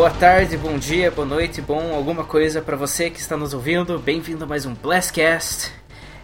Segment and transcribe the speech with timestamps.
[0.00, 3.98] boa tarde, bom dia, boa noite, bom alguma coisa para você que está nos ouvindo.
[3.98, 5.70] Bem-vindo a mais um Blastcast.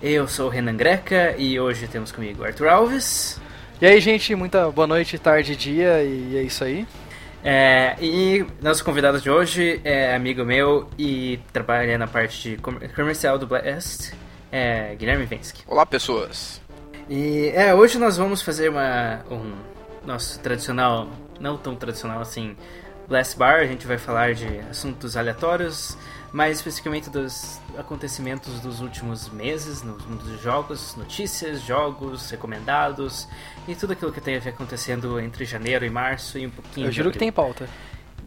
[0.02, 3.38] Eu sou o Renan Greca e hoje temos comigo Arthur Alves.
[3.78, 6.88] E aí, gente, muita boa noite, tarde, dia e é isso aí.
[7.45, 13.38] É, e nosso convidado de hoje é amigo meu e trabalha na parte de comercial
[13.38, 14.14] do Blast,
[14.50, 15.62] é Guilherme Vensky.
[15.66, 16.62] Olá, pessoas.
[17.10, 19.52] E é, hoje nós vamos fazer uma um
[20.06, 22.56] nosso tradicional, não tão tradicional assim,
[23.09, 23.60] Blast Bar.
[23.60, 25.96] A gente vai falar de assuntos aleatórios,
[26.33, 33.29] mais especificamente dos acontecimentos dos últimos meses no mundo dos jogos, notícias, jogos, recomendados
[33.66, 36.88] e tudo aquilo que tem acontecendo entre janeiro e março e um pouquinho.
[36.88, 37.69] Eu juro que tem pauta.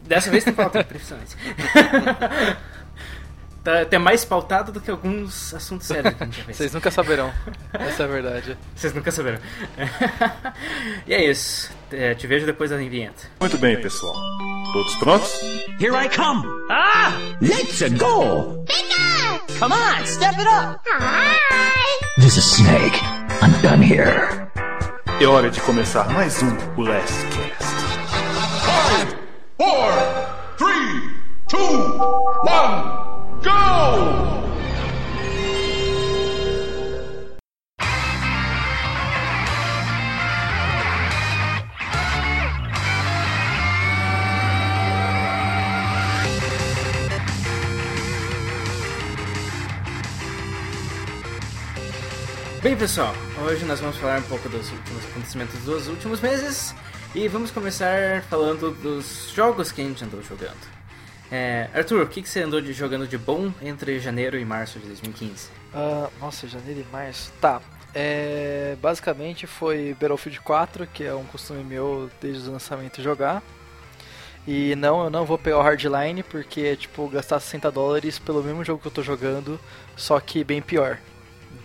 [0.02, 1.36] Dessa vez tem pauta, impressionante.
[3.62, 6.56] tá até mais pautado do que alguns assuntos sérios que a gente já fez.
[6.58, 7.32] Vocês nunca saberão.
[7.72, 8.58] Essa é a verdade.
[8.74, 9.38] Vocês nunca saberão.
[11.06, 11.70] e é isso.
[11.92, 13.28] É, te vejo depois da vinheta.
[13.40, 14.14] Muito bem, pessoal.
[14.72, 15.40] Todos prontos?
[15.80, 16.46] Here I come!
[16.70, 17.12] Ah!
[17.40, 18.64] Let's go!
[18.66, 19.58] Bigger!
[19.58, 20.80] Come on, step it up!
[20.88, 21.36] Hi!
[22.18, 22.96] This is Snake.
[23.42, 24.48] I'm done here.
[25.20, 27.80] É hora de começar mais um Last Cast.
[28.64, 29.16] Five,
[29.58, 29.92] four,
[30.56, 31.10] three,
[31.48, 31.58] two,
[32.46, 33.09] one,
[33.42, 34.40] go!
[52.62, 56.74] Bem, pessoal, hoje nós vamos falar um pouco dos últimos acontecimentos dos últimos meses
[57.14, 60.79] e vamos começar falando dos jogos que a gente andou jogando.
[61.30, 64.78] É, Arthur, o que, que você andou de, jogando de bom entre janeiro e março
[64.78, 65.48] de 2015?
[65.72, 67.32] Uh, nossa, janeiro e março.
[67.40, 67.62] Tá.
[67.94, 73.42] É, basicamente foi Battlefield 4, que é um costume meu desde o lançamento jogar.
[74.46, 78.42] E não, eu não vou pegar o Hardline porque é tipo gastar 60 dólares pelo
[78.42, 79.60] mesmo jogo que eu tô jogando,
[79.96, 80.98] só que bem pior.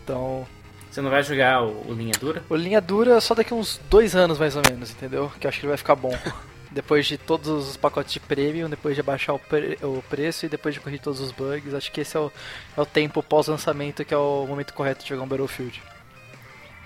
[0.03, 0.46] Então,
[0.92, 2.44] você não vai jogar o, o Linha Dura?
[2.50, 5.32] O Linha Dura só daqui uns dois anos mais ou menos, entendeu?
[5.40, 6.14] Que eu acho que ele vai ficar bom.
[6.75, 10.50] depois de todos os pacotes de premium, depois de abaixar o, pre o preço e
[10.50, 12.30] depois de corrigir todos os bugs, acho que esse é o,
[12.75, 15.81] é o tempo pós-lançamento que é o momento correto de jogar um Battlefield.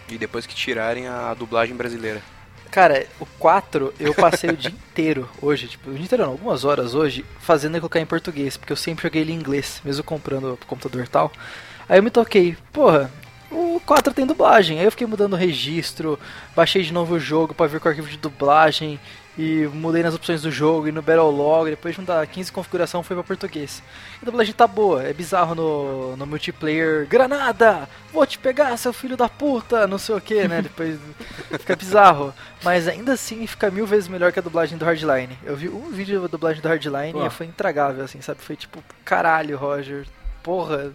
[0.08, 2.22] E depois que tirarem a dublagem brasileira.
[2.70, 6.64] Cara, o 4 eu passei o dia inteiro hoje, tipo, o dia inteiro não, algumas
[6.64, 10.04] horas hoje, fazendo ele colocar em português, porque eu sempre joguei ele em inglês, mesmo
[10.04, 11.32] comprando o computador e tal.
[11.88, 13.10] Aí eu me toquei, porra,
[13.50, 14.78] o 4 tem dublagem.
[14.78, 16.20] Aí eu fiquei mudando o registro,
[16.56, 19.00] baixei de novo o jogo para ver com o arquivo de dublagem
[19.38, 23.04] e mudei nas opções do jogo e no Battle Log, depois de mudar 15 configuração
[23.04, 23.82] foi para português.
[24.22, 29.16] A dublagem tá boa, é bizarro no, no multiplayer, granada, vou te pegar, seu filho
[29.16, 31.00] da puta, não sei o que, né, depois
[31.60, 32.34] fica bizarro.
[32.64, 35.38] Mas ainda assim fica mil vezes melhor que a dublagem do Hardline.
[35.44, 38.84] Eu vi um vídeo da dublagem do Hardline e foi intragável, assim, sabe, foi tipo,
[39.06, 40.06] caralho, Roger,
[40.44, 40.92] porra...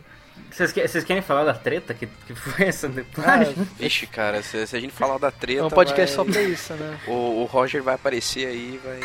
[0.50, 3.54] Vocês, que, vocês querem falar da treta que, que foi essa dublagem?
[3.58, 5.62] Ah, vixe, cara, se, se, a gente falar da treta.
[5.62, 6.26] É um podcast vai...
[6.26, 7.00] só pra isso, né?
[7.08, 9.00] O, o, Roger vai aparecer aí vai.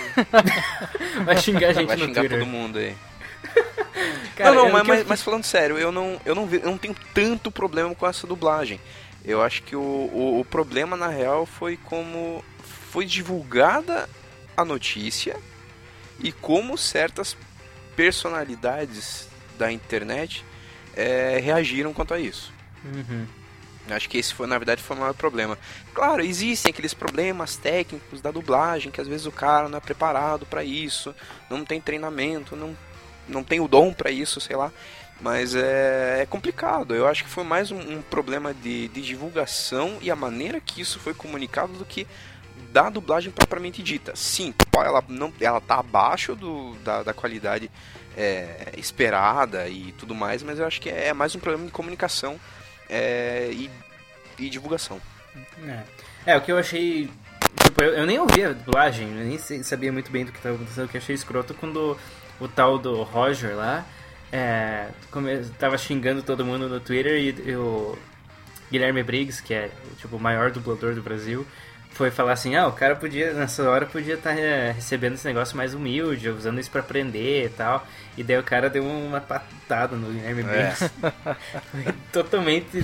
[1.25, 2.40] vai xingar a gente vai no xingar Twitter.
[2.40, 2.95] todo mundo aí.
[4.38, 6.95] Cara, não, não, mas, mas, mas, falando sério, eu não, eu, não, eu não tenho
[7.13, 8.79] tanto problema com essa dublagem.
[9.25, 12.44] Eu acho que o, o, o problema, na real, foi como
[12.91, 14.07] foi divulgada
[14.56, 15.35] a notícia
[16.19, 17.35] e como certas
[17.96, 20.46] personalidades da internet
[20.99, 22.51] é, reagiram quanto a isso.
[22.83, 23.25] Uhum.
[23.89, 25.57] Acho que esse foi, na verdade, foi o maior problema.
[25.93, 30.45] Claro, existem aqueles problemas técnicos da dublagem, que às vezes o cara não é preparado
[30.45, 31.15] para isso,
[31.49, 32.77] não tem treinamento, não,
[33.27, 34.71] não tem o dom para isso, sei lá.
[35.21, 36.93] Mas é, é, complicado.
[36.93, 40.81] Eu acho que foi mais um, um problema de, de, divulgação e a maneira que
[40.81, 42.05] isso foi comunicado do que
[42.71, 44.16] da dublagem propriamente dita.
[44.16, 47.69] Sim, ela não, ela tá abaixo do, da, da qualidade
[48.19, 52.38] é, esperada e tudo mais, mas eu acho que é mais um problema de comunicação
[52.90, 53.70] é, e,
[54.38, 54.99] e, divulgação.
[55.66, 56.34] É.
[56.34, 57.09] é, o que eu achei.
[57.64, 60.55] Tipo, eu, eu, nem ouvi a dublagem, eu nem sabia muito bem do que estava
[60.55, 61.97] acontecendo, o que eu achei escroto quando
[62.41, 63.85] o tal do Roger lá
[64.34, 64.90] é,
[65.58, 67.97] tava xingando todo mundo no Twitter e, e o
[68.70, 71.47] Guilherme Briggs, que é tipo, o maior dublador do Brasil,
[71.90, 75.28] foi falar assim, ah, o cara podia, nessa hora, podia estar tá, é, recebendo esse
[75.28, 77.86] negócio mais humilde, usando isso para aprender e tal.
[78.18, 80.44] E daí o cara deu uma patada no Guilherme.
[80.44, 80.74] É.
[82.12, 82.84] Totalmente.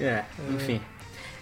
[0.00, 0.80] É, enfim.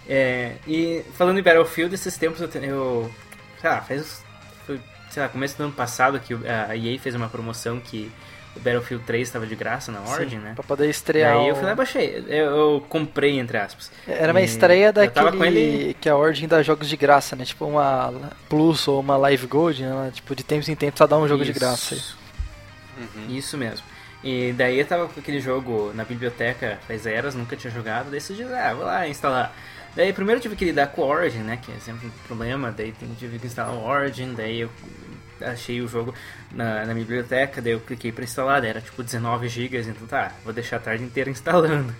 [0.07, 3.11] É, e falando em Battlefield, esses tempos eu, eu
[3.59, 4.23] sei lá, faz
[4.65, 4.79] foi,
[5.09, 8.11] sei lá, começo do ano passado que a EA fez uma promoção que
[8.57, 10.51] o Battlefield 3 estava de graça na Origin, Sim, né?
[10.55, 11.37] Pra poder E estrear.
[11.37, 12.25] aí eu fui lá e baixei.
[12.27, 12.45] Eu,
[12.75, 13.91] eu comprei, entre aspas.
[14.07, 17.45] Era uma E estreia daquele com ele- que a Origin dá jogos de graça, né?
[17.45, 18.13] Tipo uma
[18.49, 20.11] Plus ou uma Live Gold, né?
[20.13, 21.59] Tipo, de tempos em tempos só dá um jogo de Isso.
[21.59, 23.37] graça aí.
[23.37, 23.85] Isso mesmo.
[24.23, 28.13] E daí eu tava com aquele jogo na biblioteca faz eras, nunca tinha jogado, daí
[28.19, 29.55] decidi, ah, vou lá instalar.
[29.95, 32.71] Daí primeiro eu tive que lidar com o Origin, né, que é sempre um problema,
[32.75, 34.69] daí tive que instalar o Origin, daí eu
[35.41, 36.13] achei o jogo
[36.51, 40.53] na, na biblioteca, daí eu cliquei pra instalar, era tipo 19 GB, então tá, vou
[40.53, 41.93] deixar a tarde inteira instalando.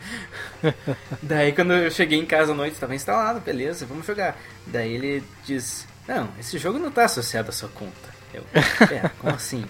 [1.21, 4.37] daí quando eu cheguei em casa à noite, estava instalado, beleza, vamos jogar.
[4.65, 8.17] Daí ele diz, não, esse jogo não tá associado à sua conta.
[8.33, 9.65] Eu, é, como assim?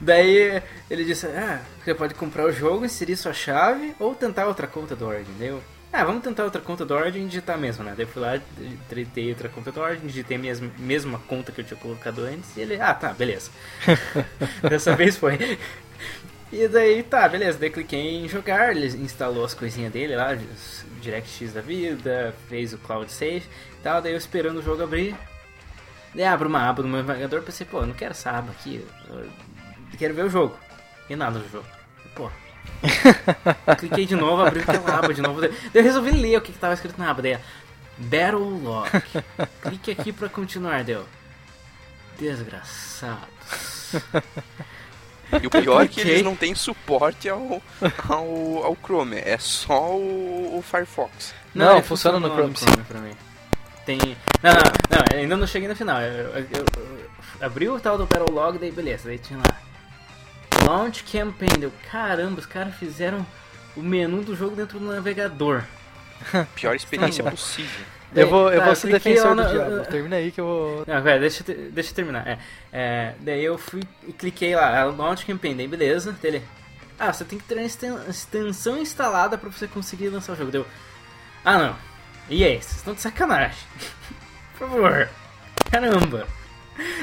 [0.00, 4.66] Daí ele disse, ah, você pode comprar o jogo, inserir sua chave ou tentar outra
[4.66, 5.34] conta do Origin.
[5.38, 5.62] Daí eu,
[5.94, 7.94] ah, vamos tentar outra conta do Origin e digitar mesmo, né?
[7.96, 8.40] Daí eu fui lá,
[8.88, 12.56] tretei outra conta do Origin, digitei a mesma, mesma conta que eu tinha colocado antes
[12.56, 13.50] e ele, ah, tá, beleza.
[14.68, 15.38] Dessa vez foi.
[16.52, 17.58] E daí, tá, beleza.
[17.58, 20.36] Daí cliquei em jogar, ele instalou as coisinhas dele lá,
[21.00, 24.02] DirectX da vida, fez o Cloud Save e tal.
[24.02, 25.14] Daí eu esperando o jogo abrir.
[26.12, 28.84] Daí abro uma aba no meu navegador pensei, pô, eu não quero essa aba aqui,
[29.08, 29.28] eu
[29.96, 30.56] quero ver o jogo.
[31.08, 31.66] E nada do jogo.
[32.14, 32.30] Pô.
[33.78, 35.40] Cliquei de novo, abri aquela aba de novo.
[35.40, 37.22] Daí eu resolvi ler o que estava escrito na aba.
[37.22, 37.38] Daí,
[37.96, 38.88] Battle Log.
[39.62, 41.04] Clique aqui pra continuar, deu.
[42.18, 43.24] Desgraçados.
[45.42, 47.62] E o pior é que eles não têm suporte ao,
[48.08, 51.34] ao, ao Chrome, é só o, o Firefox.
[51.54, 53.14] Não, ele funciona no funcionou Chrome, pra mim.
[53.86, 53.98] Tem.
[54.42, 54.60] Não, não,
[55.12, 56.00] não, ainda não cheguei no final.
[56.00, 56.66] Eu, eu- eu-
[57.40, 59.60] eu abri o tal do Battle Log, daí beleza, daí tinha lá.
[60.66, 61.72] Launch Campaign, deu.
[61.90, 63.24] Caramba, os caras fizeram
[63.76, 65.62] o menu do jogo dentro do navegador.
[66.54, 67.84] Pior experiência possível.
[68.14, 69.86] Eu vou, eu Tá, vou ser defensor lá do na- diabo.
[69.90, 70.84] Termina aí que eu vou.
[70.86, 72.26] Não, pera, deixa, deixa eu terminar.
[72.26, 72.38] É,
[72.72, 76.16] é, daí eu fui e cliquei lá, Launch Campaign, daí beleza.
[76.22, 76.42] daí Ele,
[76.98, 80.52] ah, você tem que ter a exten- extensão instalada pra você conseguir lançar o jogo.
[80.52, 80.64] Deu,
[81.44, 81.76] ah não,
[82.30, 83.58] e aí, vocês estão de sacanagem.
[84.56, 85.08] Por favor,
[85.70, 86.26] caramba.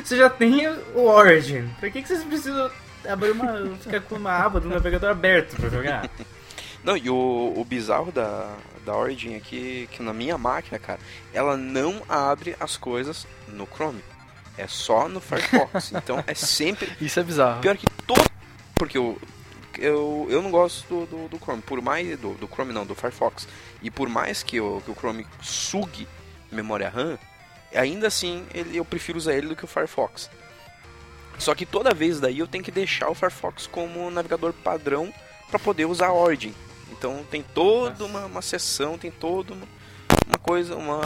[0.04, 2.72] Você já tem o Origin, pra que, que vocês precisam
[3.08, 6.10] abrir uma, ficar com uma aba do navegador aberto pra jogar?
[6.84, 8.56] Não, e o, o bizarro da,
[8.86, 11.00] da Origin aqui, que na minha máquina, cara,
[11.34, 14.04] ela não abre as coisas no Chrome.
[14.58, 15.92] É só no Firefox.
[15.96, 16.92] então é sempre.
[17.00, 17.62] Isso é bizarro.
[17.62, 18.30] Pior que todo.
[18.76, 19.20] Porque eu,
[19.78, 21.62] eu, eu não gosto do, do, do Chrome.
[21.62, 22.20] Por mais.
[22.20, 23.48] Do, do Chrome não, do Firefox.
[23.82, 26.08] E por mais que, o que o Chrome sugue
[26.52, 27.18] memória RAM,
[27.74, 30.30] ainda assim ele, eu prefiro usar ele do que o Firefox.
[31.38, 35.12] Só que toda vez daí eu tenho que deixar o Firefox como navegador padrão
[35.50, 36.54] para poder usar a Origin.
[36.92, 39.66] Então tem toda uma, uma seção, tem toda uma,
[40.28, 41.02] uma coisa, uma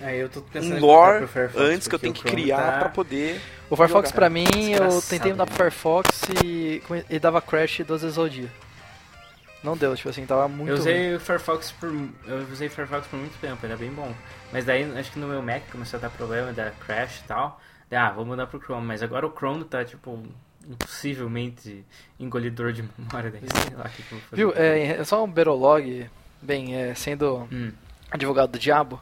[0.00, 2.56] Aí eu tô pensando um lore voltar pro Firefox, antes que eu tenho que criar
[2.72, 3.40] tá- pra poder
[3.70, 4.18] O Firefox jogar.
[4.18, 5.54] pra mim, eu tentei mudar pro?
[5.54, 6.08] Firefox
[6.44, 8.50] e ele dava crash duas vezes ao dia.
[9.62, 10.80] Não deu, tipo assim, tava muito Eu ruim.
[10.80, 11.88] usei o Firefox por
[12.26, 14.12] eu usei o Firefox por muito tempo, era bem bom.
[14.52, 17.60] Mas daí acho que no meu Mac começou a dar problema, dar crash e tal.
[17.92, 20.22] Ah, vou mudar pro Chrome, mas agora o Chrome tá tipo
[20.66, 21.84] impossivelmente
[22.18, 24.36] engolidor de memória daí, sei lá que, que eu vou fazer.
[24.36, 26.08] Viu, é, é só um Berolog,
[26.40, 27.72] bem, é, sendo Hum.
[28.10, 29.00] advogado do diabo,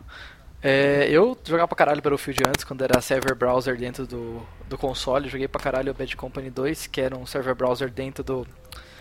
[0.62, 5.28] é, eu jogava pra caralho Battlefield antes, quando era server browser dentro do, do console,
[5.28, 8.46] joguei pra caralho o Bad Company 2, que era um server browser dentro do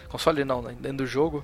[0.07, 1.44] console não, dentro do jogo.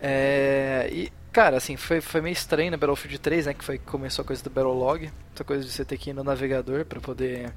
[0.00, 4.22] É, e, cara, assim, foi, foi meio estranho no Battlefield 3, né, que foi começou
[4.22, 7.52] a coisa do Battlelog, essa coisa de você ter que ir no navegador pra poder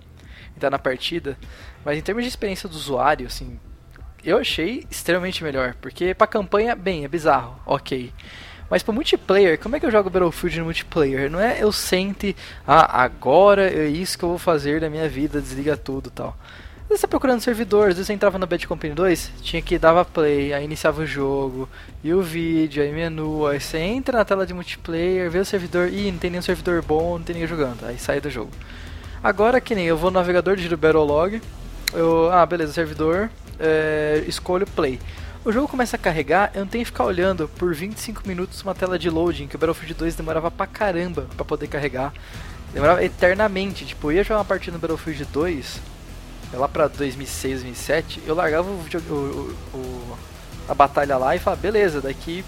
[0.55, 1.37] entrar na partida,
[1.85, 3.59] mas em termos de experiência do usuário, assim,
[4.25, 8.11] eu achei extremamente melhor, porque pra campanha, bem, é bizarro, ok.
[8.67, 11.29] Mas pro multiplayer, como é que eu jogo Battlefield no multiplayer?
[11.29, 15.39] Não é eu sente, ah, agora é isso que eu vou fazer da minha vida,
[15.39, 16.35] desliga tudo tal.
[16.87, 19.61] Às vezes você tá procurando servidor, às vezes você entrava no Bad Company 2, tinha
[19.61, 21.67] que dava play, aí iniciava o jogo,
[22.01, 25.91] e o vídeo, aí menu, aí você entra na tela de multiplayer, vê o servidor,
[25.91, 28.51] ih, não tem nenhum servidor bom, não tem ninguém jogando, aí sai do jogo.
[29.21, 31.41] Agora que nem eu vou no navegador, digito Battlelog,
[31.93, 33.29] eu, ah, beleza, servidor,
[33.59, 34.97] é, escolho play.
[35.43, 38.73] O jogo começa a carregar, eu não tenho que ficar olhando por 25 minutos uma
[38.73, 42.13] tela de loading, que o Battlefield 2 demorava pra caramba pra poder carregar.
[42.73, 45.96] Demorava eternamente, tipo, eu ia jogar uma partida no Battlefield 2,
[46.53, 48.73] lá pra 2006, 2007, eu largava o,
[49.09, 50.17] o- o-
[50.69, 52.43] a batalha lá e falava, beleza, daqui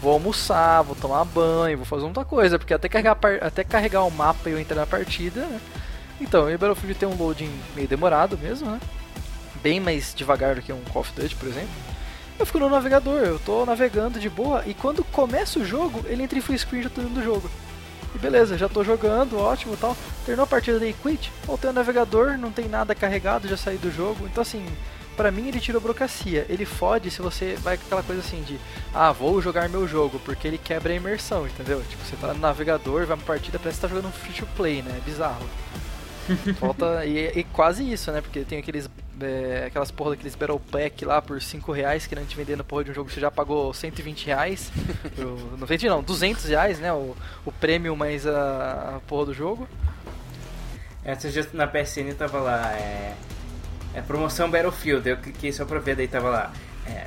[0.00, 4.10] vou almoçar, vou tomar banho, vou fazer muita coisa, porque até carregar, até carregar o
[4.10, 5.60] mapa e eu entrar na partida, né?
[6.20, 8.80] Então, o Battlefield tem um loading meio demorado mesmo, né?
[9.62, 11.70] Bem mais devagar do que um Call of Duty, por exemplo.
[12.38, 16.22] Eu fico no navegador, eu tô navegando de boa, e quando começa o jogo, ele
[16.24, 17.48] entra em full screen já dentro do jogo.
[18.14, 19.96] E beleza, já tô jogando, ótimo tal.
[20.24, 21.32] Terminou a partida daí, quit.
[21.44, 24.26] Voltei ao navegador, não tem nada carregado, já saí do jogo.
[24.26, 24.64] Então assim,
[25.16, 26.46] pra mim ele tirou burocracia.
[26.48, 28.58] Ele fode se você vai com aquela coisa assim de,
[28.94, 31.82] ah, vou jogar meu jogo, porque ele quebra a imersão, entendeu?
[31.88, 34.46] Tipo, você tá no navegador, vai uma partida, parece que tá jogando um free to
[34.56, 34.94] play, né?
[34.96, 35.46] É bizarro.
[36.58, 37.04] Falta.
[37.04, 38.20] E, e quase isso, né?
[38.20, 38.88] Porque tem aqueles.
[39.22, 42.84] É, aquelas porra daqueles Battle Pack lá por 5 reais que não te vendendo porra
[42.84, 44.72] de um jogo que você já pagou 120 reais.
[45.58, 46.92] não vende não, 200 reais, né?
[46.92, 49.68] O, o prêmio mais a, a porra do jogo.
[51.04, 53.14] Esses dias na PSN tava lá, é,
[53.94, 56.52] é promoção Battlefield, eu cliquei só pra ver, daí tava lá,
[56.86, 57.06] é,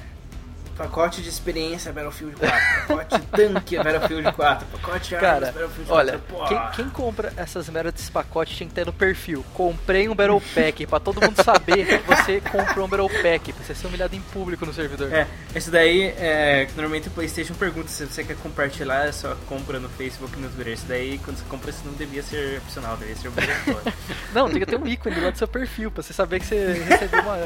[0.75, 5.93] pacote de experiência Battlefield 4, pacote tanque Battlefield 4, pacote de armas Cara, Battlefield 4,
[5.93, 9.45] olha, quem, quem compra essas merdas desse pacote tinha que ter no perfil.
[9.53, 13.63] Comprei um Battle Pack pra todo mundo saber que você comprou um Battle Pack, pra
[13.63, 15.11] você ser humilhado em público no servidor.
[15.13, 19.79] É, esse daí, é, normalmente o Playstation pergunta se você quer compartilhar, é só compra
[19.79, 20.73] no Facebook e no Twitter.
[20.73, 23.93] Esse daí, quando você compra, isso não devia ser opcional, devia ser obrigatório.
[24.33, 26.73] Não, tem que ter um ícone lá do seu perfil, pra você saber que você
[26.73, 27.37] recebeu uma,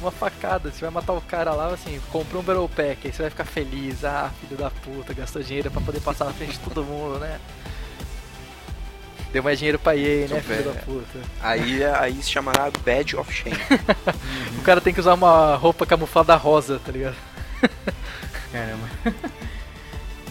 [0.00, 0.70] uma facada.
[0.70, 3.44] Você vai matar o cara lá, assim, comprou um Battle Pack, aí você vai ficar
[3.44, 4.04] feliz.
[4.04, 7.38] Ah, filho da puta, gastou dinheiro pra poder passar na frente de todo mundo, né?
[9.32, 11.18] Deu mais dinheiro pra EA, né, filho da puta?
[11.40, 13.56] Aí, aí se chamará Badge of Shame.
[14.58, 17.16] O cara tem que usar uma roupa camuflada rosa, tá ligado?
[18.52, 18.88] Caramba.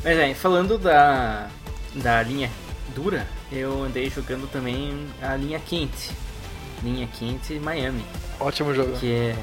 [0.03, 1.48] Mas é, falando da,
[1.96, 2.50] da linha
[2.93, 6.12] dura, eu andei jogando também a linha quente.
[6.84, 8.05] Linha quente Miami,
[8.39, 8.98] Ótimo jogo.
[8.98, 9.36] que é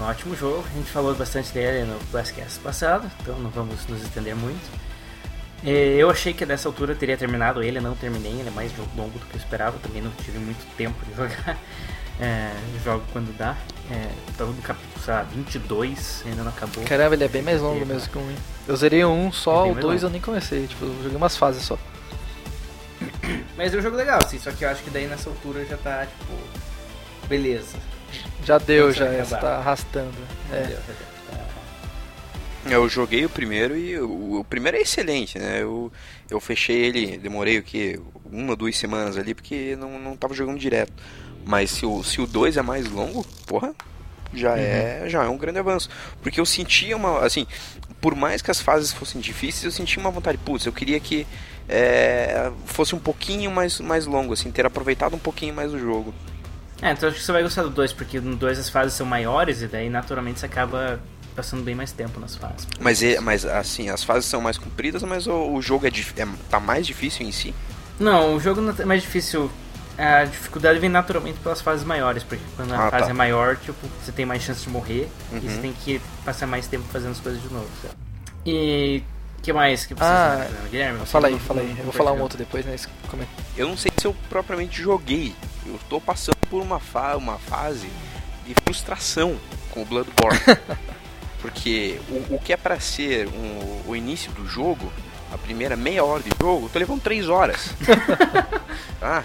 [0.00, 0.64] um ótimo jogo.
[0.72, 4.70] A gente falou bastante dele no Blastcast passado, então não vamos nos estender muito.
[5.64, 8.70] É, Eu achei que nessa altura eu teria terminado ele, não terminei, ele é mais
[8.72, 11.56] jogo longo do que eu esperava, também não tive muito tempo de jogar.
[12.18, 12.50] É,
[12.82, 13.54] jogo quando dá.
[13.90, 16.82] É, tava no capítulo, sei lá, 22, ainda não acabou.
[16.84, 18.30] Caramba, ele é bem mais longo Sim, mesmo que o 1.
[18.30, 18.36] hein?
[18.68, 21.16] Eu zerei o 1 É só, bem o 2 eu nem comecei, tipo, eu joguei
[21.16, 21.78] umas fases só.
[23.56, 25.76] Mas é um jogo legal, sim, só que eu acho que daí nessa altura já
[25.76, 26.32] tá, tipo,
[27.28, 27.76] beleza.
[28.44, 29.40] Já deu, já, acabar.
[29.40, 30.14] tá arrastando.
[30.52, 30.76] É.
[32.68, 35.62] Eu joguei o primeiro e o, o primeiro é excelente, né?
[35.62, 35.92] Eu,
[36.28, 38.00] eu fechei ele, demorei o que?
[38.24, 40.92] Uma, duas semanas ali, porque não, não tava jogando direto.
[41.44, 43.72] Mas se o 2 se o dois é mais longo, porra,
[44.34, 45.88] já, é, já é um grande avanço.
[46.20, 47.24] Porque eu sentia uma.
[47.24, 47.46] Assim,
[48.00, 50.38] por mais que as fases fossem difíceis, eu sentia uma vontade.
[50.38, 51.24] Putz, eu queria que
[51.68, 56.12] é, fosse um pouquinho mais, mais longo, assim, ter aproveitado um pouquinho mais o jogo.
[56.82, 59.06] É, então acho que você vai gostar do 2, porque no 2 as fases são
[59.06, 61.00] maiores e daí naturalmente você acaba
[61.34, 62.66] passando bem mais tempo nas fases.
[62.80, 66.26] Mas, é, mas assim, as fases são mais compridas, mas o, o jogo é, é
[66.50, 67.54] tá mais difícil em si.
[67.98, 69.50] Não, o jogo não é mais difícil.
[69.98, 73.10] A dificuldade vem naturalmente pelas fases maiores, porque quando a Ah, fase tá.
[73.10, 75.40] é maior, tipo, você tem mais chance de morrer e Uhum.
[75.40, 77.66] você tem que passar mais tempo fazendo as coisas de novo.
[77.82, 77.94] sabe?
[78.44, 79.02] E
[79.38, 80.70] o que mais que vocês Ah, fazendo?
[80.70, 80.98] Guilherme?
[80.98, 81.74] você Fala aí, não- fala aí.
[81.78, 82.74] Eu vou falar um outro depois, né?
[82.74, 83.30] Isso- comenta.
[83.56, 85.34] Eu não sei se eu propriamente joguei.
[85.66, 87.88] Eu tô passando por uma, fa uma fase
[88.46, 89.36] de frustração
[89.70, 90.38] com o Bloodborne.
[91.40, 94.90] Porque o, o que é pra ser um- o início do jogo,
[95.32, 97.74] a primeira meia hora de jogo, eu tô levando três horas.
[99.02, 99.22] ah,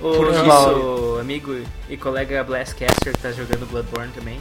[0.00, 4.40] O Por nosso amigo e colega Blastcaster que tá jogando Bloodborne também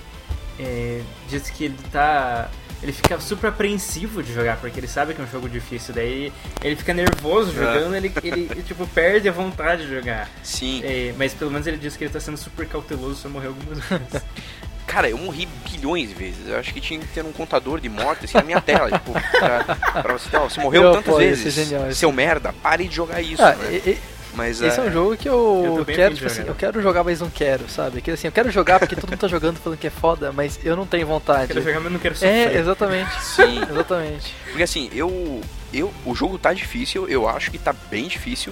[0.59, 2.49] é, disse que ele tá.
[2.83, 6.31] Ele fica super apreensivo de jogar, porque ele sabe que é um jogo difícil, daí
[6.61, 7.53] ele fica nervoso É.
[7.53, 10.29] jogando, ele, ele tipo, perde a vontade de jogar.
[10.43, 10.81] sim.
[10.83, 13.79] É, mas pelo menos ele disse que ele tá sendo super cauteloso, só morreu algumas
[13.79, 14.21] vezes.
[14.85, 16.45] Cara, eu morri bilhões de vezes.
[16.47, 18.91] Eu acho que tinha que ter um contador de mortes assim, na minha tela.
[18.91, 19.63] Tipo, pra,
[20.03, 21.45] pra você, ó, você morreu Eu tantas apoio, vezes.
[21.45, 21.91] isso é genial.
[21.93, 23.41] Seu merda, pare de jogar isso.
[23.41, 23.69] Ah, né?
[23.85, 23.97] e- e-
[24.35, 26.51] Mas esse é é, um jogo que Eu eu, quero, tipo assim, jogar.
[26.51, 28.01] eu quero jogar, mas não quero, sabe?
[28.01, 30.59] Que assim, eu quero jogar porque todo mundo tá jogando falando que é foda, mas
[30.63, 31.47] eu não tenho vontade.
[31.47, 32.55] Quero jogar, mas não quero sofrer.
[32.55, 33.23] É, exatamente.
[33.23, 33.61] Sim.
[33.69, 34.35] Exatamente.
[34.45, 35.93] Porque assim, eu, eu.
[36.05, 38.51] O jogo tá difícil, eu acho que tá bem difícil.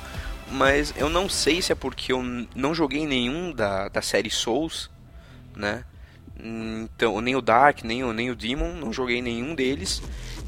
[0.51, 2.21] Mas eu não sei se é porque eu
[2.53, 4.91] não joguei nenhum da, da série Souls,
[5.55, 5.85] né?
[6.43, 10.01] Então, nem o Dark, nem o, nem o Demon, não joguei nenhum deles.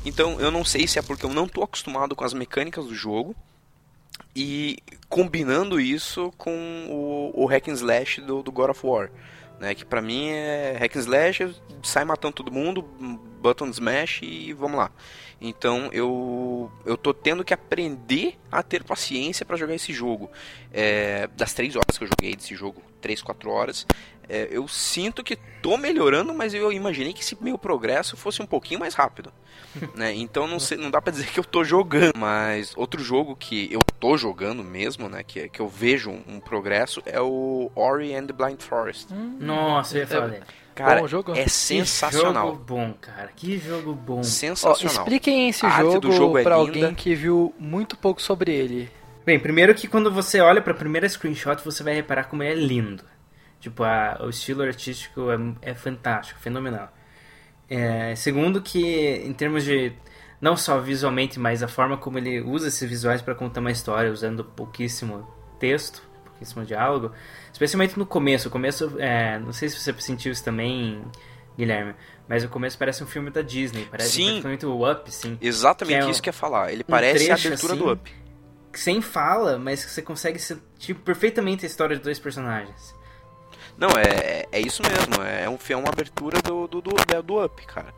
[0.05, 2.95] Então eu não sei se é porque eu não tô acostumado com as mecânicas do
[2.95, 3.35] jogo.
[4.35, 4.77] E
[5.09, 9.11] combinando isso com o, o hack and slash do, do God of War.
[9.59, 12.81] Né, que pra mim é hack and slash, sai matando todo mundo,
[13.43, 14.91] button smash e vamos lá.
[15.39, 20.31] Então eu eu tô tendo que aprender a ter paciência pra jogar esse jogo.
[20.71, 23.85] É, das três horas que eu joguei desse jogo, três, quatro horas,
[24.29, 28.45] é, eu sinto que tô melhorando, mas eu imaginei que esse meu progresso fosse um
[28.45, 29.31] pouquinho mais rápido.
[29.95, 30.13] né?
[30.13, 32.13] Então não, sei, não dá pra dizer que eu tô jogando.
[32.17, 35.23] Mas outro jogo que eu tô jogando mesmo, né?
[35.23, 39.07] Que, que eu vejo um, um progresso é o Ori and the Blind Forest.
[39.39, 40.43] Nossa, eu ia falar dele.
[40.75, 41.33] Cara, Bom jogo?
[41.33, 42.47] é Que sensacional.
[42.47, 43.29] jogo bom, cara.
[43.35, 44.19] Que jogo bom.
[44.19, 45.03] Ó, Sensacional.
[45.03, 46.67] expliquem esse A jogo do jogo é pra linda.
[46.67, 48.89] alguém que viu muito pouco sobre ele.
[49.23, 52.65] Bem, primeiro que quando você olha pra primeira screenshot, você vai reparar como ele é
[52.65, 53.03] lindo.
[53.63, 56.91] Tipo, a- o estilo artístico é, é fantástico, fenomenal.
[57.69, 58.83] É, segundo que,
[59.25, 59.93] em termos de,
[60.41, 64.11] não só visualmente, mas a forma como ele usa esses visuais pra contar uma história,
[64.11, 65.25] usando pouquíssimo
[65.59, 67.13] texto, pouquíssimo diálogo,
[67.53, 68.49] especialmente no começo.
[68.49, 71.01] O começo, é, não sei se você sentiu isso também,
[71.57, 71.95] Guilherme,
[72.27, 74.25] mas o começo parece um filme da Disney, parece Sim.
[74.25, 75.37] praticamente o Up, sim.
[75.41, 76.73] Exatamente Que é isso um- que eu ia falar.
[76.73, 78.11] Ele parece a trecho, abertura assim, do Up.
[78.73, 82.92] sem fala, mas que você consegue sentir perfeitamente a história de dois personagens.
[83.83, 85.21] Não, é, é isso mesmo.
[85.21, 87.93] É, um, é uma abertura do, do, do, do Up, cara.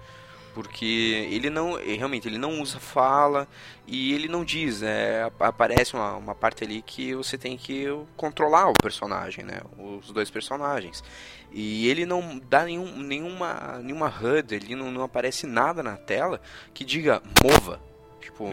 [0.52, 1.74] Porque ele não.
[1.76, 3.48] Realmente, ele não usa fala
[3.86, 4.82] e ele não diz.
[4.82, 7.86] É, ap- aparece uma, uma parte ali que você tem que
[8.18, 9.60] controlar o personagem, né?
[9.78, 11.04] Os dois personagens.
[11.52, 16.42] E ele não dá nenhum, nenhuma, nenhuma HUD, ele não, não aparece nada na tela
[16.74, 17.80] que diga mova.
[18.22, 18.46] Tipo,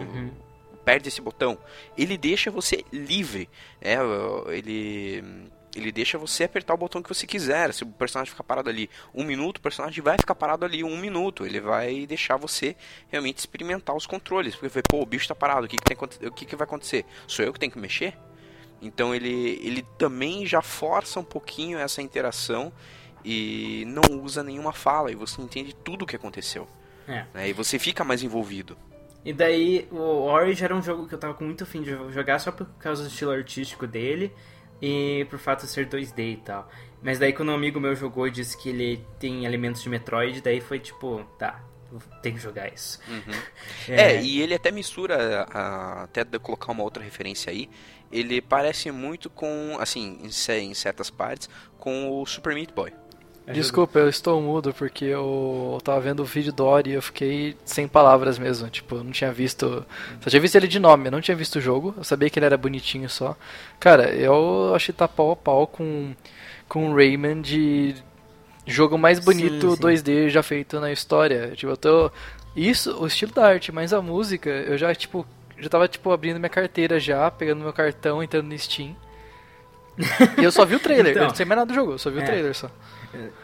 [0.84, 1.56] perde esse botão.
[1.96, 3.48] Ele deixa você livre.
[3.80, 3.96] É,
[4.48, 7.72] ele ele deixa você apertar o botão que você quiser.
[7.72, 10.96] Se o personagem ficar parado ali um minuto, o personagem vai ficar parado ali um
[10.98, 11.46] minuto.
[11.46, 12.76] Ele vai deixar você
[13.08, 14.54] realmente experimentar os controles.
[14.54, 16.66] Porque vai, pô, o bicho tá parado, o que, que, tem, o que, que vai
[16.66, 17.06] acontecer?
[17.26, 18.14] Sou eu que tenho que mexer?
[18.82, 22.72] Então ele, ele também já força um pouquinho essa interação
[23.24, 25.10] e não usa nenhuma fala.
[25.10, 26.68] E você entende tudo o que aconteceu.
[27.08, 27.24] É.
[27.32, 27.48] né?
[27.48, 28.76] E você fica mais envolvido.
[29.24, 32.40] E daí, o Origin era um jogo que eu tava com muito fim de jogar
[32.40, 34.32] só por causa do estilo artístico dele
[34.82, 36.68] e por fato ser 2D e tal.
[37.00, 40.40] Mas daí quando um amigo meu jogou e disse que ele tem elementos de Metroid,
[40.42, 41.64] daí foi tipo, tá,
[42.22, 43.00] tem que jogar isso.
[43.88, 47.68] É, e ele até mistura, a- até de colocar uma outra referência aí,
[48.10, 51.48] ele parece muito com, assim, em certas partes,
[51.78, 52.92] com o Super Meat Boy.
[53.46, 57.56] Desculpa, eu estou mudo porque eu tava vendo o vídeo do Ori e eu fiquei
[57.64, 58.70] sem palavras mesmo.
[58.70, 59.84] Tipo, eu não tinha visto.
[60.20, 61.92] Só tinha visto ele de nome, eu não tinha visto o jogo.
[61.96, 63.36] Eu sabia que ele era bonitinho só.
[63.80, 66.14] Cara, eu achei que tá pau a pau com,
[66.68, 67.96] com o Rayman de
[68.64, 69.82] jogo mais bonito Sim, sim.
[69.82, 71.52] 2D já feito na história.
[71.56, 72.10] Tipo, eu tô.
[72.54, 75.26] Isso, o estilo da arte, mas a música, eu já, tipo,
[75.58, 78.94] já tava, tipo, abrindo minha carteira já, pegando meu cartão, entrando no Steam.
[80.38, 81.22] e eu só vi o trailer, Então.
[81.24, 82.24] eu não sei mais nada do jogo, eu só vi o É.
[82.24, 82.70] trailer só.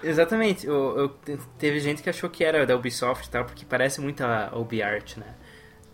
[0.03, 3.65] Exatamente, eu, eu- te- teve gente que achou que era da Ubisoft e tal, porque
[3.65, 5.27] parece muito a UbiArt, né?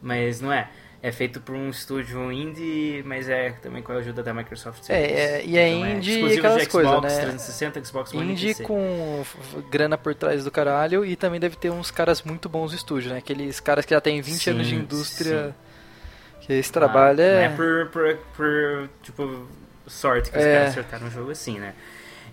[0.00, 0.68] Mas não é.
[1.02, 4.88] É feito por um estúdio indie, mas é também com a ajuda da Microsoft.
[4.88, 7.08] É, é, e é Então indie exclusivo e aquelas Xbox coisas, né?
[7.24, 9.22] 360, Xbox One Indie com
[9.70, 13.10] grana por trás do caralho e também deve ter uns caras muito bons no estúdio,
[13.10, 13.18] né?
[13.18, 15.54] Aqueles caras que já têm 20 Sim, anos de indústria.
[16.40, 17.48] Que esse trabalho Ah, é.
[17.48, 19.46] Não é por, por, por, tipo,
[19.86, 20.54] sorte que os É.
[20.54, 21.74] caras acertaram um jogo assim, né?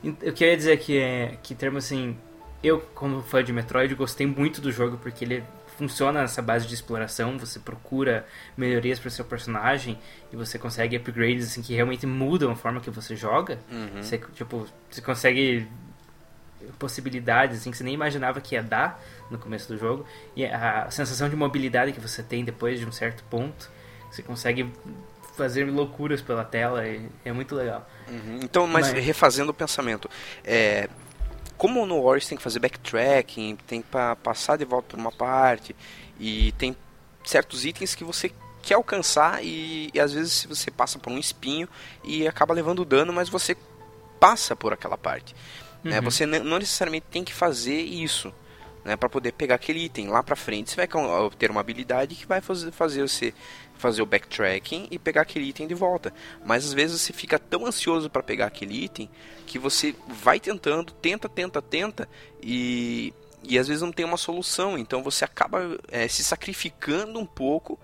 [0.04, 2.18] Eu queria dizer que, é, que termo assim,
[2.64, 5.44] eu, como fã de Metroid, gostei muito do jogo porque ele
[5.78, 9.98] funciona nessa base de exploração, você procura melhorias para seu personagem
[10.32, 13.60] e você consegue upgrades assim que realmente mudam a forma que você joga.
[14.02, 15.68] Você, tipo, você consegue
[16.78, 20.90] possibilidades assim que você nem imaginava que ia dar no começo do jogo e a
[20.92, 23.72] sensação de mobilidade que você tem depois de um certo ponto
[24.12, 24.72] você consegue
[25.42, 28.40] fazer loucuras pela tela e é muito legal Uhum.
[28.44, 30.10] Então, mas, Mas- refazendo o pensamento,
[30.44, 30.90] é,
[31.58, 35.12] como no Warriors tem que fazer backtracking, tem que pa- passar de volta por uma
[35.12, 35.74] parte,
[36.20, 36.76] e tem
[37.24, 41.70] certos itens que você quer alcançar, e, e às vezes você passa por um espinho
[42.04, 43.56] e acaba levando dano, mas você
[44.20, 45.34] passa por aquela parte.
[45.84, 45.98] né?
[46.00, 46.06] Uhum.
[46.06, 48.34] Você ne- não necessariamente tem que fazer isso.
[48.84, 50.88] Né, para poder pegar aquele item lá pra frente, você vai
[51.38, 52.72] ter uma habilidade que vai fazer
[53.08, 53.32] você
[53.82, 56.14] fazer o backtracking e pegar aquele item de volta.
[56.46, 59.10] Mas às vezes você fica tão ansioso para pegar aquele item
[59.46, 62.08] que você vai tentando, tenta, tenta, tenta
[62.42, 63.14] e,
[63.44, 64.78] e às vezes não tem uma solução.
[64.78, 67.80] Então você acaba eh, se sacrificando um pouco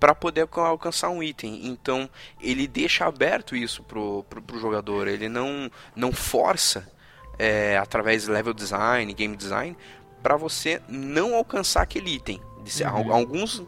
[0.00, 1.66] para poder alca- alcançar um item.
[1.66, 5.08] Então ele deixa aberto isso pro, pro, pro jogador.
[5.08, 6.90] Ele não, não força
[7.38, 9.76] eh, através de level design, game design,
[10.22, 12.40] para você não alcançar aquele item.
[12.84, 13.62] Al- Alguns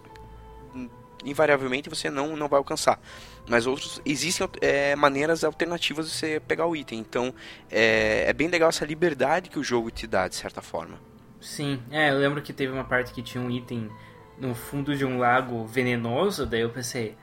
[1.24, 3.00] invariavelmente você não, não vai alcançar.
[3.48, 6.98] Mas outros existem é, maneiras alternativas de você pegar o item.
[6.98, 7.34] Então
[7.70, 10.98] é, é bem legal essa liberdade que o jogo te dá, de certa forma.
[11.40, 13.90] sim é eu lembro que teve uma parte que tinha um item
[14.38, 17.16] no fundo de um lago venenoso daí eu pensei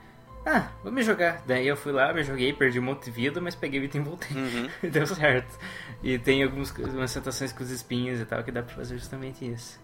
[0.44, 3.40] ah vou me jogar daí eu fui lá me joguei perdi um monte de vida
[3.40, 4.36] mas peguei o item e voltei
[4.90, 5.56] deu certo
[6.02, 9.44] e tem algumas umas situações com os espinhos e tal que dá pra fazer justamente
[9.48, 9.78] isso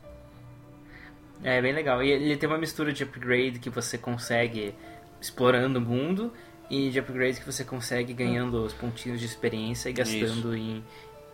[1.43, 2.03] É bem legal.
[2.03, 4.75] E ele tem uma mistura de upgrade que você consegue
[5.21, 6.33] explorando o mundo
[6.71, 10.85] e de upgrade que você consegue ganhando os pontinhos de experiência e gastando em,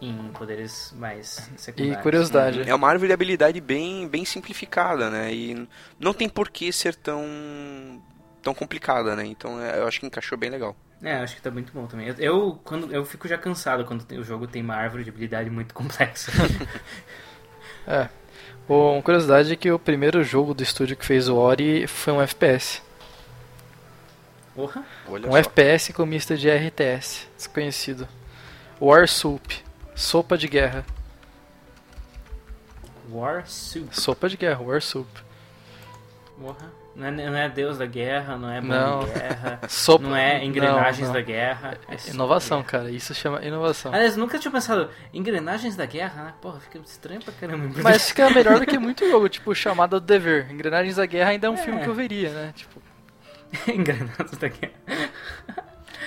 [0.01, 2.03] em poderes mais E secundários.
[2.03, 2.69] curiosidade.
[2.69, 5.33] É uma árvore de habilidade bem, bem simplificada, né?
[5.33, 8.03] E não tem por que ser tão,
[8.43, 9.25] tão complicada, né?
[9.27, 10.77] Então é, eu acho que encaixou bem legal.
[11.03, 12.09] É, acho que tá muito bom também.
[12.09, 15.49] Eu, eu, quando, eu fico já cansado quando o jogo tem uma árvore de habilidade
[15.49, 16.31] muito complexa.
[17.87, 18.09] É.
[18.71, 22.13] Bom, uma curiosidade é que o primeiro jogo do estúdio que fez o Ori foi
[22.13, 22.81] um FPS.
[24.55, 24.87] Porra.
[25.09, 25.39] Olha Um só.
[25.39, 28.07] FPS com mista de RTS, desconhecido.
[28.81, 29.43] War Soup,
[29.97, 30.87] sopa de guerra.
[33.11, 33.89] War Soup.
[33.93, 35.09] Sopa de guerra, War Soup.
[36.41, 36.71] Porra.
[37.01, 39.05] Não é, não é Deus da guerra, não é bom Não.
[39.05, 40.05] de guerra, Sopa.
[40.07, 41.27] não é engrenagens não, da não.
[41.27, 41.79] guerra.
[41.89, 42.71] é sopa Inovação, guerra.
[42.71, 42.91] cara.
[42.91, 43.93] Isso chama inovação.
[43.95, 46.35] Aliás, nunca tinha pensado, engrenagens da guerra, né?
[46.43, 47.81] Porra, fica estranho pra caramba.
[47.83, 50.51] Mas fica melhor do que muito jogo, tipo Chamada do Dever.
[50.53, 51.57] Engrenagens da Guerra ainda é um É.
[51.57, 52.53] filme que eu veria, né?
[52.55, 52.83] Tipo,
[53.73, 54.75] engrenagens da guerra.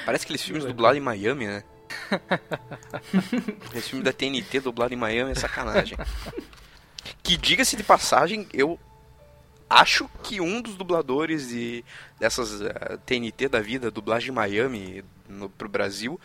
[0.06, 1.64] Parece aqueles filmes dublados em Miami, né?
[3.74, 5.98] Esse filme da TNT dublado em Miami é sacanagem.
[7.22, 8.80] Que diga-se de passagem, eu
[9.82, 11.84] acho que um dos dubladores de,
[12.20, 16.20] dessas eh, TNT da vida, dublagem em Miami no, pro Brasil,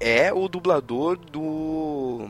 [0.00, 2.28] é o dublador do.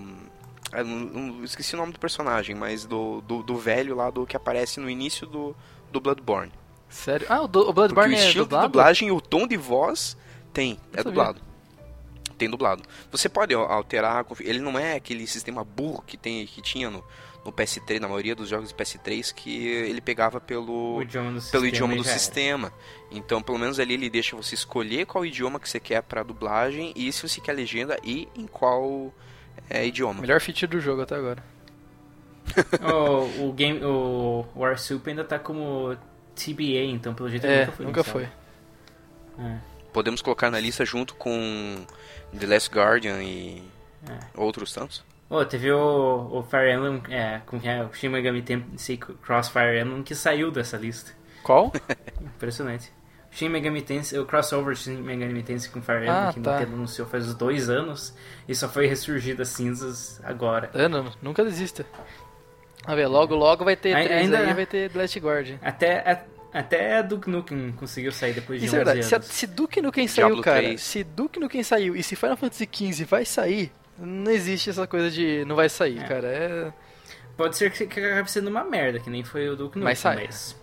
[0.73, 4.37] eu não- esqueci o nome do personagem, mas do, do, do velho lá do que
[4.37, 5.57] aparece no início do,
[5.91, 6.53] do Bloodborne.
[6.89, 7.27] sério.
[7.29, 8.67] Ah, o, do, o Porque Bloodborne o é estilo dublado?
[8.67, 10.17] de dublagem e o tom de voz
[10.53, 11.05] tem, é sabia.
[11.05, 11.41] dublado.
[12.37, 12.83] Tem dublado.
[13.11, 17.05] Você pode alterar, ele não é aquele sistema burro que tem que tinha no,
[17.45, 21.33] no PS3, na maioria dos jogos de PS3 que ele pegava pelo O idioma do
[21.33, 22.73] pelo sistema idioma do sistema.
[23.11, 26.93] Então, pelo menos ali ele deixa você escolher qual idioma que você quer para dublagem
[26.95, 29.13] e se você quer legenda e em qual
[29.69, 30.21] é, idioma.
[30.21, 31.43] Melhor feature do jogo até agora.
[32.83, 35.97] o, o game, o War Soup ainda tá como
[36.35, 37.87] TBA, então pelo jeito É, nunca foi.
[37.87, 38.29] nunca foi.
[39.39, 39.59] É.
[39.93, 41.85] Podemos colocar na lista junto com
[42.39, 43.63] The Last Guardian e
[44.09, 44.19] É.
[44.37, 45.05] outros tantos.
[45.35, 47.83] Oh, teve o, o Fire Emblem, é, como que é?
[47.83, 51.13] O Shin Megami Tensei Crossfire Emblem que saiu dessa lista.
[51.43, 51.73] Qual?
[52.21, 52.93] Impressionante.
[53.31, 56.53] Shin Megami Tensei, o crossover Shin Megami Tensei com Fire Emblem Ah, que tá.
[56.59, 58.15] Nintendo anunciou faz uns dois anos
[58.47, 60.71] e só foi ressurgir das cinzas agora.
[60.75, 61.87] Ano, nunca desista.
[62.85, 65.59] Vamos ver, logo logo vai ter três ainda- aí e vai ter The Last Guardian.
[65.63, 66.25] Até, a-
[66.59, 69.47] até a Duke Nukem conseguiu sair depois de Isso é 11 verdade, se, a- se
[69.47, 70.81] Duke Nukem saiu, Diablo cara, 3.
[70.83, 73.73] se Duke Nukem saiu e se Final Fantasy XV vai sair,
[74.07, 76.07] não existe essa coisa de não vai sair, É.
[76.09, 76.27] cara.
[76.29, 76.73] É...
[77.37, 79.83] Pode ser que que acabe sendo uma merda, que nem foi o Duke Nukem.
[79.85, 80.17] Mas sai.
[80.27, 80.57] Mas...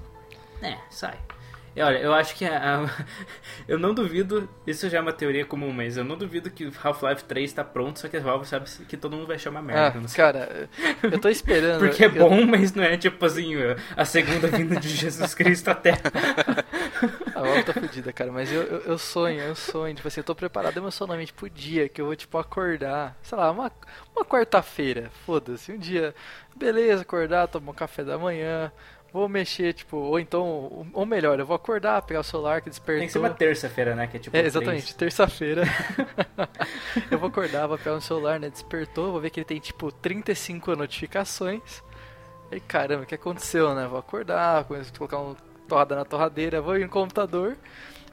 [0.62, 1.18] É, sai.
[1.76, 3.06] E olha, eu acho que a, a-
[3.68, 7.24] eu não duvido, isso já é uma teoria comum, mas eu não duvido que Half-Life
[7.26, 10.00] 3 tá pronto, só que a Valve sabe que todo mundo vai achar uma merda.
[10.00, 10.68] Ah, cara,
[11.04, 11.80] eu tô esperando.
[11.86, 13.54] Porque é eu- bom, mas não é tipo assim,
[13.96, 15.76] a segunda vinda de Jesus Cristo à
[17.64, 17.72] Terra.
[17.72, 20.24] A Valve tá fodida, cara, mas eu, eu, eu sonho, eu sonho, tipo assim, eu
[20.24, 23.72] tô preparado emocionalmente pro dia que eu vou, tipo, acordar, sei lá, uma,
[24.16, 26.14] uma quarta-feira, foda-se, um dia,
[26.56, 28.72] beleza, acordar, tomar um café da manhã,
[29.12, 33.00] vou mexer, tipo, ou então, ou melhor, eu vou acordar, pegar o celular que despertou.
[33.00, 34.08] Tem que ser uma terça-feira, né?
[34.08, 34.36] Que é tipo.
[34.36, 35.64] É, exatamente, terça-feira.
[37.10, 38.50] eu vou acordar, vou pegar no celular, né?
[38.50, 41.84] Despertou, vou ver que ele tem tipo 35 notificações.
[42.52, 43.88] E caramba, o que aconteceu, né?
[43.88, 45.36] Vou acordar, começo a colocar um
[45.70, 47.56] torrada na torradeira, vou ir no computador,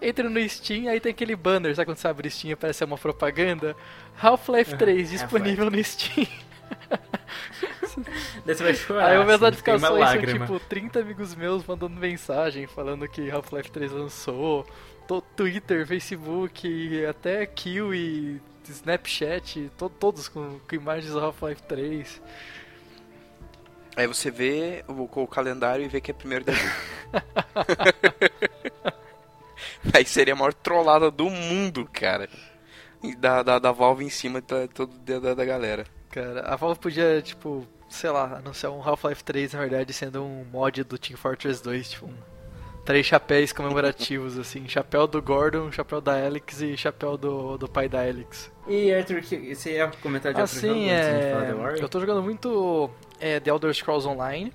[0.00, 2.98] entro no Steam, aí tem aquele banner, sabe quando você abre Steam e aparece uma
[2.98, 3.74] propaganda?
[4.20, 6.26] Half-Life 3 disponível no Steam.
[8.44, 9.06] Daí você vai chorar.
[9.06, 13.30] Aí eu vejo as assim, notificações, são tipo 30 amigos meus mandando mensagem falando que
[13.30, 14.66] Half-Life 3 lançou.
[15.36, 22.20] Twitter, Facebook, até Kill e Snapchat, to- todos com, com imagens do Half-Life 3.
[23.96, 26.70] Aí você vê o, o calendário e vê que é primeiro de abril.
[29.94, 32.28] Aí seria a maior trollada do mundo, cara.
[33.02, 35.84] E Da, da, da Valve em cima da, todo, da, da galera.
[36.10, 40.44] Cara, a Valve podia, tipo, sei lá, anunciar um Half-Life 3, na verdade, sendo um
[40.44, 42.14] mod do Team Fortress 2, tipo, um,
[42.84, 47.88] três chapéus comemorativos, assim, chapéu do Gordon, chapéu da Alex e chapéu do, do pai
[47.88, 48.50] da Alex.
[48.66, 51.82] E Arthur, você ia comentar de outro Assim, jogo antes de falar é...
[51.82, 54.52] eu tô jogando muito é, The Elder Scrolls Online,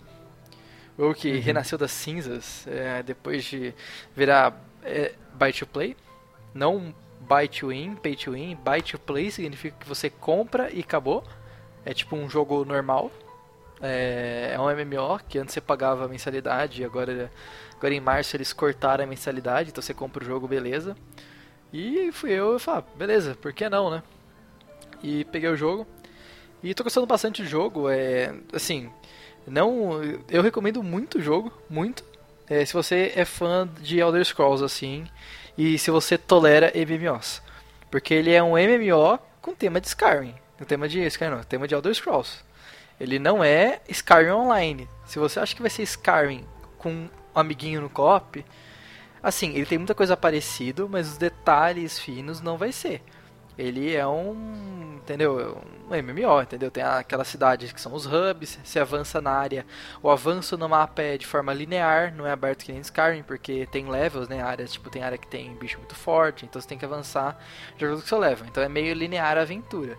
[0.98, 1.42] o que Uhum.
[1.42, 3.74] renasceu das cinzas é, depois de
[4.16, 5.96] virar é, buy to play,
[6.54, 10.82] não buy to win, pay to win, buy to play significa que você compra e
[10.82, 11.24] acabou,
[11.86, 13.12] é tipo um jogo normal,
[13.82, 17.32] é, é um MMO que antes você pagava mensalidade, agora,
[17.76, 20.96] agora em março eles cortaram a mensalidade, então você compra o jogo, beleza.
[21.74, 24.04] E fui eu e falei, ah, beleza, por que não, né?
[25.02, 25.88] E peguei o jogo.
[26.64, 27.90] E tô gostando bastante do jogo.
[27.90, 28.90] É, assim,
[29.48, 32.04] não, eu recomendo muito o jogo, muito.
[32.48, 35.08] É, se você é fã de Elder Scrolls assim,
[35.58, 37.42] e se você tolera MMOs,
[37.90, 40.36] porque ele é um MMO com tema de Skyrim.
[40.60, 42.44] O tema de Skyrim não, tema de Elder Scrolls.
[43.00, 44.88] Ele não é Skyrim Online.
[45.06, 46.46] Se você acha que vai ser Skyrim
[46.78, 48.46] com um amiguinho no co-op,
[49.24, 53.02] assim, ele tem muita coisa parecida, mas os detalhes finos não vai ser.
[53.58, 55.58] Ele é um, entendeu?
[55.90, 56.72] Um MMO, entendeu?
[56.72, 59.66] Tem aquelas cidades que são os hubs, se avança na área.
[60.02, 63.68] O avanço no mapa é de forma linear, não é aberto que nem Skyrim, porque
[63.72, 64.42] tem levels, né?
[64.42, 67.38] Áreas, tipo, tem área que tem bicho muito forte, então você tem que avançar
[67.78, 68.46] de acordo com o seu level.
[68.48, 69.98] Então é meio linear a aventura.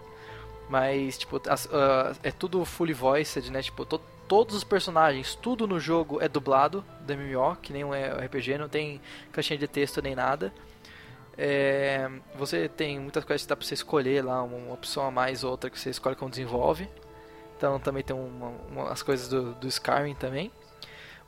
[0.68, 3.60] Mas, tipo, as- ah, é tudo fully voiced, né?
[3.62, 7.92] Tipo, to- todos os personagens, tudo no jogo é dublado do MMO, que nem um
[7.92, 8.98] RPG, não tem
[9.30, 10.50] caixinha de texto nem nada.
[11.36, 15.44] É, você tem muitas coisas que dá pra você escolher lá, uma, opção a mais
[15.44, 16.88] ou outra que você escolhe como desenvolve.
[17.56, 20.50] Então também tem uma, uma- as coisas do, do Skyrim também.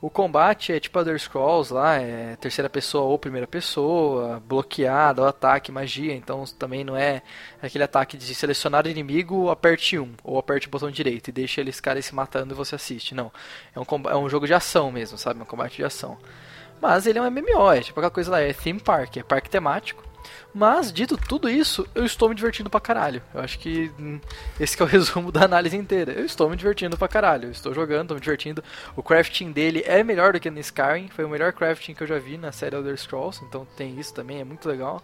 [0.00, 5.72] O combate é tipo Elder Scrolls lá, é terceira pessoa ou primeira pessoa, bloqueado, ataque,
[5.72, 7.22] magia, então também não é
[7.62, 11.76] aquele ataque de selecionar inimigo, aperte um, ou aperte o botão direito e deixa eles
[11.76, 13.32] ficarem se matando e você assiste, não.
[13.74, 15.40] É um, é um jogo de ação mesmo, sabe?
[15.40, 16.18] Um combate de ação.
[16.84, 19.48] Mas ele é um MMO, é tipo aquela coisa lá, é theme park, é parque
[19.48, 20.04] temático.
[20.52, 23.22] Mas, dito tudo isso, eu estou me divertindo pra caralho.
[23.32, 24.20] Eu acho que hum,
[24.60, 26.12] esse que é o resumo da análise inteira.
[26.12, 27.46] Eu estou me divertindo pra caralho.
[27.46, 28.62] Eu estou jogando, estou me divertindo.
[28.94, 31.08] O crafting dele é melhor do que no Skyrim.
[31.08, 33.42] Foi o melhor crafting que eu já vi na série Elder Scrolls.
[33.42, 35.02] Então tem isso também, é muito legal.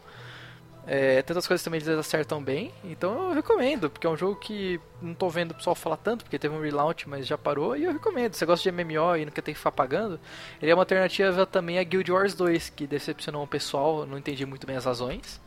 [0.86, 4.80] É, tantas coisas também eles acertam bem, então eu recomendo, porque é um jogo que
[5.00, 7.84] não tô vendo o pessoal falar tanto, porque teve um relaunch, mas já parou, e
[7.84, 8.32] eu recomendo.
[8.32, 10.18] Se você gosta de MMO e não quer ter que ficar pagando,
[10.60, 14.44] ele é uma alternativa também a Guild Wars 2, que decepcionou o pessoal, não entendi
[14.46, 15.40] muito bem as razões.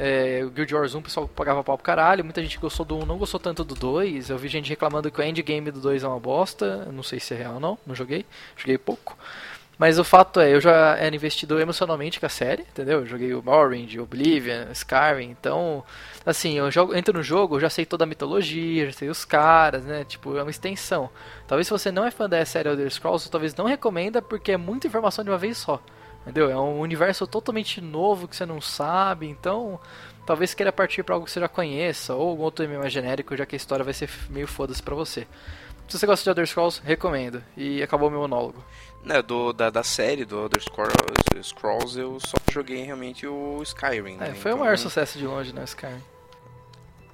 [0.00, 2.96] É, o Guild Wars 1 o pessoal pagava pau pro caralho, muita gente gostou do
[2.98, 4.30] 1, não gostou tanto do 2.
[4.30, 6.86] Eu vi gente reclamando que o endgame do 2 é uma bosta.
[6.92, 8.24] Não sei se é real ou não, não joguei,
[8.56, 9.18] joguei pouco.
[9.78, 13.00] Mas o fato é, eu já era investido emocionalmente com a série, entendeu?
[13.00, 15.84] Eu joguei o Morrowind, Oblivion, Skyrim, então,
[16.26, 19.24] assim, eu jogo, entro no jogo, eu já sei toda a mitologia, já sei os
[19.24, 20.04] caras, né?
[20.04, 21.08] Tipo, é uma extensão.
[21.46, 24.56] Talvez se você não é fã da série Elder Scrolls, talvez não recomenda porque é
[24.56, 25.80] muita informação de uma vez só.
[26.22, 26.50] Entendeu?
[26.50, 29.78] É um universo totalmente novo que você não sabe, então
[30.26, 33.46] talvez queira partir para algo que você já conheça, ou algum outro MMO genérico, já
[33.46, 35.26] que a história vai ser meio foda-se pra você.
[35.88, 37.42] Se você gosta de Elder Scrolls, recomendo.
[37.56, 38.62] E acabou meu monólogo.
[39.02, 40.94] Né, do, da, da série do Elder Scrolls,
[41.42, 44.16] Scrolls, eu só joguei realmente o Skyrim.
[44.16, 44.34] É, né?
[44.34, 46.02] foi o Então, maior sucesso de longe, né, Skyrim.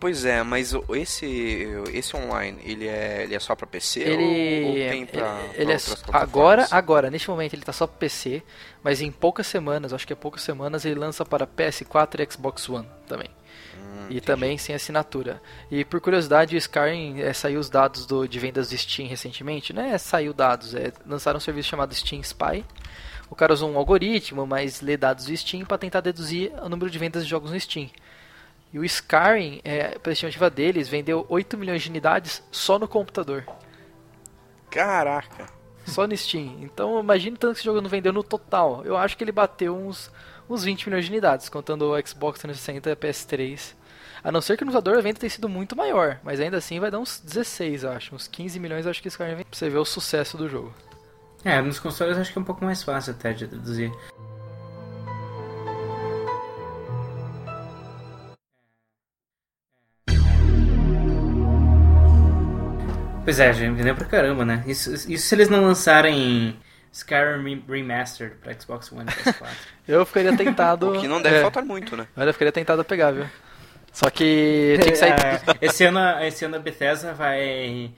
[0.01, 4.65] Pois é, mas o- esse, esse online, ele é, ele é só pra PC Ele,
[4.67, 6.23] ou, tem pra, ele, pra ele é outras s- plataformas?
[6.29, 8.43] agora, agora, neste momento ele tá só pro PC,
[8.83, 12.69] mas em poucas semanas, acho que é poucas semanas, ele lança para PS4 e Xbox
[12.69, 13.31] One também.
[14.05, 15.41] Hum, e também sem assinatura.
[15.71, 19.73] E por curiosidade, o Skyrim é, saiu os dados do, de vendas do Steam recentemente,
[19.73, 19.97] né?
[19.99, 22.65] Saiu dados, é, lançaram um serviço chamado Steam Spy.
[23.31, 26.91] O cara usou um algoritmo, mas lê dados do Steam para tentar deduzir o número
[26.91, 27.91] de vendas de jogos no Steam.
[28.73, 33.47] E o Skyrim, é, pela estimativa deles, vendeu 8 milhões de unidades só no computador.
[34.69, 35.47] Caraca.
[35.87, 36.59] Só no Steam.
[36.61, 38.83] Então imagine tanto que esse jogo não vendeu no total.
[38.85, 40.11] Eu acho que ele bateu uns,
[40.51, 43.75] uns 20 milhões de unidades, contando o Xbox 360 e a PS3.
[44.25, 46.81] A não ser que no computador a venda tenha sido muito maior, mas ainda assim
[46.81, 48.15] vai dar uns 16, eu acho.
[48.15, 50.73] Uns 15 milhões eu acho que esse cara pra você ver o sucesso do jogo.
[51.45, 53.93] É, nos consoles acho que é um pouco mais fácil até de deduzir.
[63.25, 64.65] Pois é, já vendeu pra caramba, né?
[64.67, 66.59] Isso, isso se eles não lançarem
[66.91, 69.49] Skyrim Remastered pra Xbox One e PS4.
[69.87, 70.93] Eu ficaria tentado.
[70.93, 72.07] O que não deve é, faltar muito, né?
[72.17, 73.27] Mas eu ficaria tentado a pegar, viu?
[73.95, 75.15] Só que tem que sair.
[75.61, 77.91] É, esse, ano, esse ano a Bethesda vai,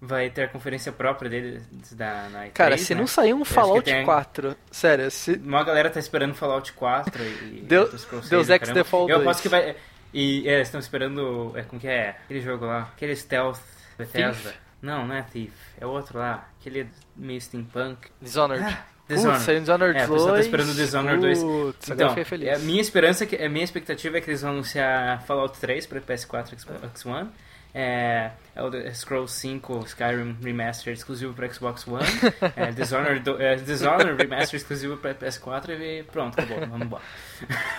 [0.00, 1.62] vai ter a conferência própria deles
[1.92, 3.00] da, na E3, Cara, se né?
[3.00, 5.34] não sair um Fallout tem- 4, sério, se.
[5.36, 7.60] Uma galera tá esperando Fallout 4 e.
[7.62, 8.68] Deus- Deus 6 Ex.
[8.70, 9.28] Default Eu 2.
[9.28, 9.76] aposto que vai.
[10.12, 11.52] E é, eles estão esperando.
[11.56, 12.10] É, como que é?
[12.24, 12.90] Aquele jogo lá.
[12.94, 13.58] Aquele Stealth
[13.96, 14.50] Bethesda.
[14.50, 14.54] Thief?
[14.82, 15.52] Não, não é Thief.
[15.80, 16.48] É outro lá.
[16.60, 18.08] Aquele meio steampunk.
[18.20, 18.64] Dishonored.
[18.64, 19.44] Ah, Putz, Dishonored.
[19.44, 20.22] saiu Dishonored É, 2.
[20.22, 21.38] você tá esperando Dishonored 2.
[21.42, 25.58] Putz, agora Então, é, minha esperança, é minha expectativa é que eles vão anunciar Fallout
[25.60, 27.28] 3 para PS4 e Xbox One.
[27.76, 32.04] É, Elder Scrolls 5 Skyrim Remastered exclusivo para Xbox One.
[32.54, 37.02] é, Dishonored, do- é, Dishonored Remastered exclusivo para PS4 e pronto, acabou, vamos embora.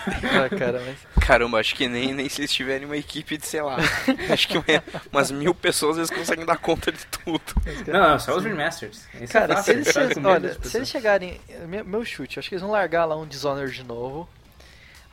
[0.08, 1.26] Ah, cara, mas...
[1.26, 3.78] Caramba, acho que nem, nem se eles tiverem uma equipe de, sei lá,
[4.30, 4.66] acho que uma-
[5.12, 7.42] umas mil pessoas eles conseguem dar conta de tudo.
[7.88, 9.08] Não, não, só os Remasters.
[9.20, 11.40] Esse Cara, é se fácil, eles, com menos olha, se eles chegarem.
[11.68, 14.28] Meu, meu chute, acho que eles vão largar lá um Dishonored de novo.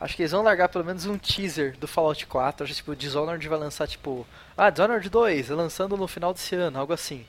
[0.03, 2.65] Acho que eles vão largar pelo menos um teaser do Fallout 4.
[2.65, 4.27] Acho que tipo, o Dishonored vai lançar tipo.
[4.57, 7.25] Ah, Dishonored 2, lançando no final desse ano, algo assim.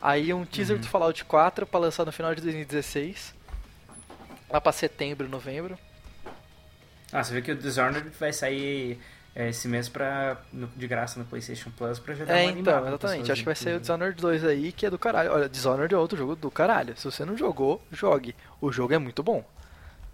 [0.00, 0.82] Aí um teaser Uhum.
[0.82, 3.34] do Fallout 4 pra lançar no final de 2016.
[4.50, 5.78] Lá pra setembro, novembro.
[7.12, 8.98] Ah, você vê que o Dishonored vai sair
[9.34, 10.36] é, esse mês pra,
[10.76, 13.32] de graça no PlayStation Plus pra jogar É, uma animada então, exatamente.
[13.32, 13.80] Acho que vai ser o inclusive.
[13.82, 15.32] Dishonored 2 aí, que é do caralho.
[15.32, 16.96] Olha, Dishonored é outro jogo do caralho.
[16.96, 18.34] Se você não jogou, jogue.
[18.60, 19.44] O jogo é muito bom.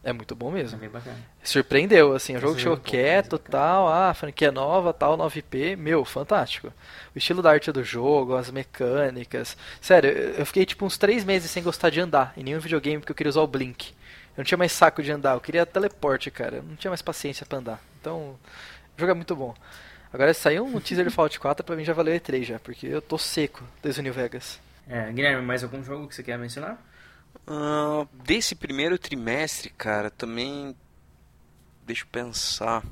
[0.05, 0.79] É muito bom É mesmo.
[0.91, 1.17] bacana.
[1.43, 2.37] Surpreendeu, assim.
[2.37, 3.51] O jogo chegou é quieto, mais bacana.
[3.65, 3.89] tal.
[3.89, 5.77] Ah, franquia nova, tal, 9P.
[5.77, 6.73] Meu, fantástico.
[7.15, 9.57] O estilo da arte do jogo, as mecânicas.
[9.81, 13.13] Sério, eu fiquei tipo uns 3 meses sem gostar de andar em nenhum videogame porque
[13.13, 13.91] eu queria usar o Blink.
[13.91, 16.57] Eu não tinha mais saco de andar, eu queria teleporte, cara.
[16.59, 17.81] Eu não tinha mais paciência pra andar.
[18.01, 18.37] Então,
[18.97, 19.53] o jogo é muito bom.
[20.13, 23.03] Agora saiu um teaser de Fallout 4, pra mim já valeu E3 já, porque eu
[23.03, 24.59] tô seco desde o New Vegas.
[24.89, 26.79] É, Guilherme, mais algum jogo que você quer mencionar?
[27.51, 30.77] Ah, desse primeiro trimestre, cara, também.
[31.87, 32.85] Deixa eu pensar.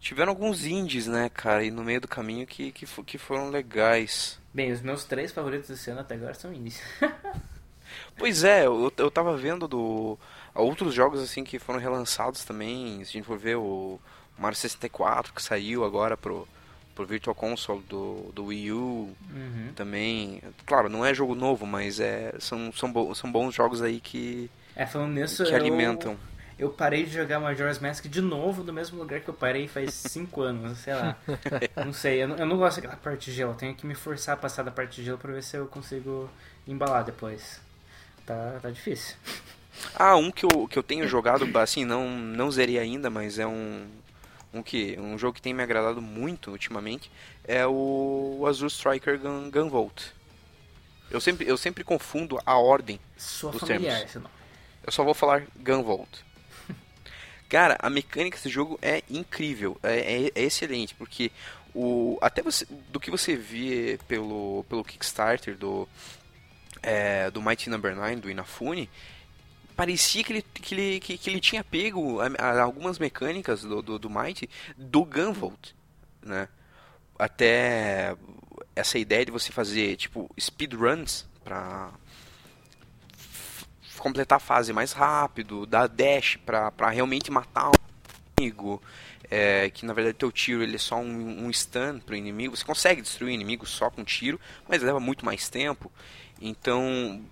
[0.00, 4.40] Tiveram alguns indies, né, cara, e no meio do caminho que, que, que foram legais.
[4.52, 6.80] Bem, os meus três favoritos desse ano até agora são indies.
[8.16, 10.18] Pois é, eu, eu tava vendo do
[10.54, 13.04] outros jogos assim que foram relançados também.
[13.04, 13.98] Se a gente for ver o
[14.38, 16.46] Mario 64 que saiu agora pro,
[17.00, 19.72] pro Virtual Console do, do Wii U Uhum.
[19.74, 20.42] também.
[20.66, 24.50] Claro, não é jogo novo, mas é, são, são, bo- são bons jogos aí que,
[24.76, 26.16] É, falando nisso, que eu, alimentam.
[26.58, 29.94] eu parei de jogar Majora's Mask de novo no mesmo lugar que eu parei faz
[30.10, 31.16] 5 anos, sei lá.
[31.84, 33.52] não sei, eu não, eu não gosto daquela parte de gelo.
[33.52, 35.66] Eu tenho que me forçar a passar da parte de gelo pra ver se eu
[35.66, 36.28] consigo
[36.68, 37.60] embalar depois.
[38.26, 39.16] Tá, tá difícil.
[39.94, 43.46] Ah, um que eu, que eu tenho jogado, assim, não, não zerei ainda, mas é
[43.46, 43.86] um,
[44.52, 47.10] um, que, um jogo que tem me agradado muito ultimamente,
[47.44, 50.02] é o Azul Striker Gun, Gunvolt.
[51.10, 54.30] Eu sempre, eu sempre confundo a ordem, Sou Dos familiar termos.
[54.86, 56.08] eu só vou falar Gunvolt.
[57.48, 61.32] Cara, a mecânica desse jogo é incrível, é, é- é excelente, porque
[61.74, 65.88] o, até você, do que você vê pelo, pelo Kickstarter do,
[66.82, 68.88] é, do Mighty Number 9, do Inafune,
[69.80, 73.80] parecia que ele, que ele, que, que ele tinha pego a- a- algumas mecânicas do,
[73.80, 75.70] do, do Mighty do Gunvolt,
[76.22, 76.48] né?
[77.18, 78.14] Até
[78.76, 81.90] essa ideia de você fazer, tipo, speedruns pra
[83.96, 87.72] completar a fase mais rápido, dar dash pra, pra realmente matar o
[88.38, 88.82] inimigo,
[89.30, 92.64] é, que na verdade teu tiro ele é só um, um stun pro inimigo, você
[92.66, 94.38] consegue destruir o inimigo só com tiro,
[94.68, 95.90] mas leva muito mais tempo,
[96.38, 97.24] então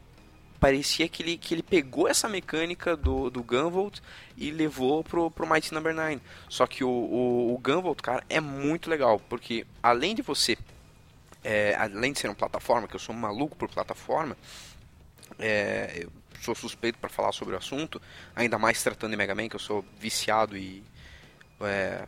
[0.60, 4.00] parecia que ele, que ele pegou essa mecânica do, do Gunvolt
[4.36, 6.20] e levou pro, pro Mighty Number 9.
[6.48, 10.56] Só que o, o, o Gunvolt, cara, é muito legal, porque além de você,
[11.42, 14.36] é, além de ser uma plataforma, que eu sou maluco por plataforma,
[15.38, 18.00] é, eu sou suspeito para falar sobre o assunto,
[18.34, 20.82] ainda mais tratando de Mega Man, que eu sou viciado e
[21.60, 22.04] é,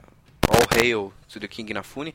[0.48, 2.14] all hail to the King Inafune.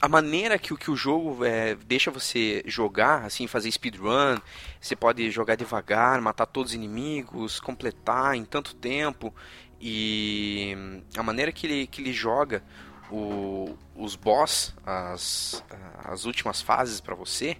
[0.00, 4.38] A maneira que, o- que o jogo é, deixa você jogar, assim, fazer speedrun,
[4.80, 9.34] você pode jogar devagar, matar todos os inimigos, completar em tanto tempo,
[9.80, 10.76] e
[11.16, 12.62] a maneira que ele, que ele joga
[13.10, 15.64] o- os boss, as,
[16.04, 17.56] as últimas fases para você,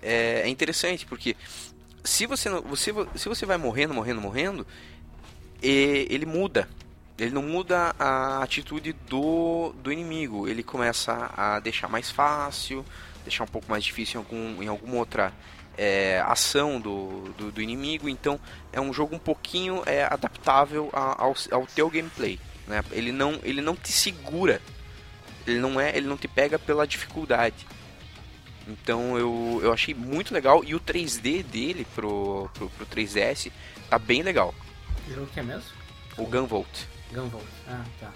[0.00, 1.36] é, é interessante, porque
[2.02, 4.66] se você, você, se você vai morrendo, morrendo, morrendo,
[5.62, 6.68] ele muda.
[7.18, 10.46] Ele não muda a atitude do, do inimigo.
[10.46, 12.84] Ele começa a deixar mais fácil,
[13.24, 15.32] deixar um pouco mais difícil em, algum, em alguma outra
[15.78, 18.06] é, ação do, do, do inimigo.
[18.08, 18.38] Então
[18.72, 22.38] é um jogo um pouquinho é, adaptável a- ao, ao teu gameplay.
[22.66, 22.82] Né?
[22.92, 24.60] Ele, não, ele não te segura.
[25.46, 27.66] Ele não, é, ele não te pega pela dificuldade.
[28.68, 30.62] Então eu, eu achei muito legal.
[30.64, 33.50] E o 3D dele pro, pro, pro 3DS
[33.88, 34.52] tá bem legal.
[35.08, 35.70] Jogo que é mesmo?
[36.18, 36.68] O Gunvolt.
[37.12, 37.46] Gunvolt.
[37.68, 38.12] Ah, tá.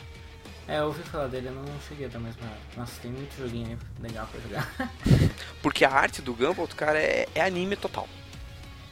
[0.68, 2.36] É, eu ouvi falar dele, eu não cheguei a dar mais.
[2.76, 4.90] Nossa, tem muito joguinho legal pra jogar.
[5.62, 8.08] Porque a arte do Gunvolt, cara, é, é anime total.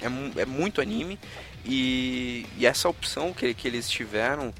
[0.00, 1.18] É, é muito anime.
[1.64, 4.52] E, e essa opção que, que eles tiveram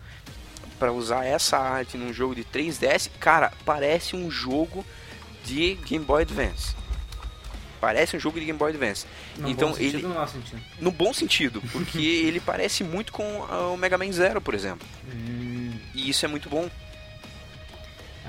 [0.79, 4.85] para usar essa arte num jogo de 3DS, cara, parece um jogo
[5.44, 6.77] de Game Boy Advance.
[7.80, 9.06] Parece um jogo de Game Boy Advance.
[9.36, 10.62] No então bom sentido ele no mau sentido?
[10.80, 14.86] no bom sentido, porque ele parece muito com ah, o Mega Man Zero, por exemplo.
[15.12, 16.68] Hum, E isso é muito bom.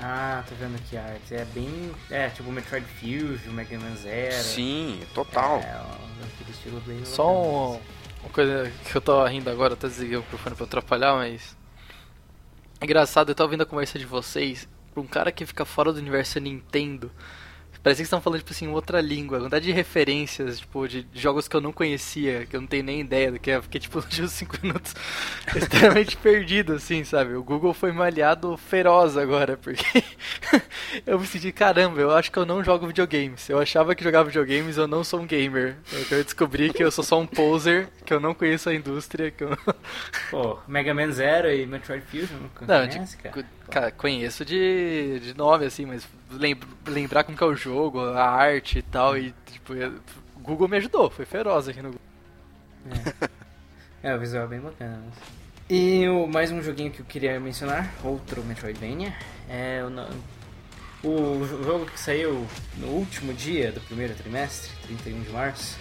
[0.00, 1.34] ah, tô vendo aqui a arte.
[1.34, 1.90] É bem...
[2.10, 4.42] É, tipo Metroid Fusion, Mega Man Zero.
[4.42, 5.58] Sim, total.
[5.60, 7.80] É, ó, aquele estilo bem Só um,
[8.22, 11.56] uma coisa que eu tava rindo agora, até desliguei o microfone pra atrapalhar, mas.
[12.80, 14.68] Engraçado, eu tava ouvindo a conversa de vocês.
[14.94, 17.12] Pra um cara que fica fora do universo Nintendo,
[17.82, 19.38] Parecia que estavam falando, tipo assim, outra língua.
[19.38, 22.84] A quantidade de referências, tipo, de jogos que eu não conhecia, que eu não tenho
[22.84, 23.60] nem ideia do que é.
[23.62, 24.94] Fiquei, tipo, de uns 5 minutos
[25.56, 27.34] extremamente perdido, assim, sabe?
[27.34, 30.02] O Google foi malhado feroz agora, porque
[31.06, 33.48] eu me senti, caramba, eu acho que eu não jogo videogames.
[33.48, 35.76] Eu achava que jogava videogames, eu não sou um gamer.
[35.92, 39.30] Então eu descobri que eu sou só um poser, que eu não conheço a indústria,
[39.30, 39.56] que eu
[40.30, 43.44] Pô, Mega Man Zero e Metroid Fusion, não Não, de, conhece, cara?
[43.70, 48.24] Cara, conheço de, de nome, assim, mas lembr- lembrar como que é o jogo, a
[48.24, 52.00] arte e tal, e tipo, o Google me ajudou, foi feroz aqui no Google.
[54.02, 54.98] É, o visual é bem bacana.
[55.04, 55.18] mas-
[55.68, 59.14] E o, mais um joguinho que eu queria mencionar, outro Metroidvania,
[59.46, 62.46] é o, o jo- jogo que saiu
[62.78, 65.78] no último dia do primeiro trimestre, 31 de março,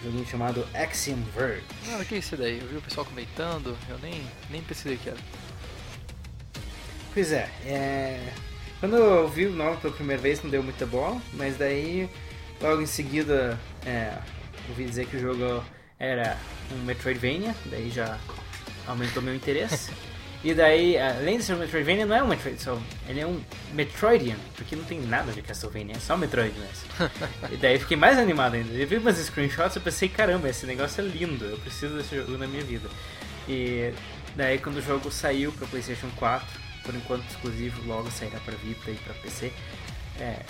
[0.00, 1.62] um joguinho chamado Axiom Verge.
[1.90, 2.58] Ah, o que é isso daí?
[2.58, 5.18] Eu vi o pessoal comentando, eu nem, nem pesquisei o que era.
[7.18, 8.20] Pois é, é,
[8.78, 12.08] quando eu vi o nome pela primeira vez não deu muita bola, mas daí
[12.60, 14.12] logo em seguida é,
[14.68, 15.64] ouvi dizer que o jogo
[15.98, 16.36] era
[16.72, 18.16] um Metroidvania, daí já
[18.86, 19.90] aumentou meu interesse.
[20.44, 23.42] E daí, além de ser um Metroidvania, não é um Metroid, só, ele é um
[23.74, 27.10] Metroidian, porque não tem nada de Castlevania, é só Metroid mesmo.
[27.50, 28.72] e daí fiquei mais animado ainda.
[28.72, 32.38] Eu vi umas screenshots e pensei, caramba, esse negócio é lindo, eu preciso desse jogo
[32.38, 32.88] na minha vida.
[33.48, 33.92] E
[34.36, 38.90] daí quando o jogo saiu para PlayStation 4, por enquanto exclusivo, logo sairá para Vita
[38.90, 39.52] e para PC.
[40.18, 40.42] É,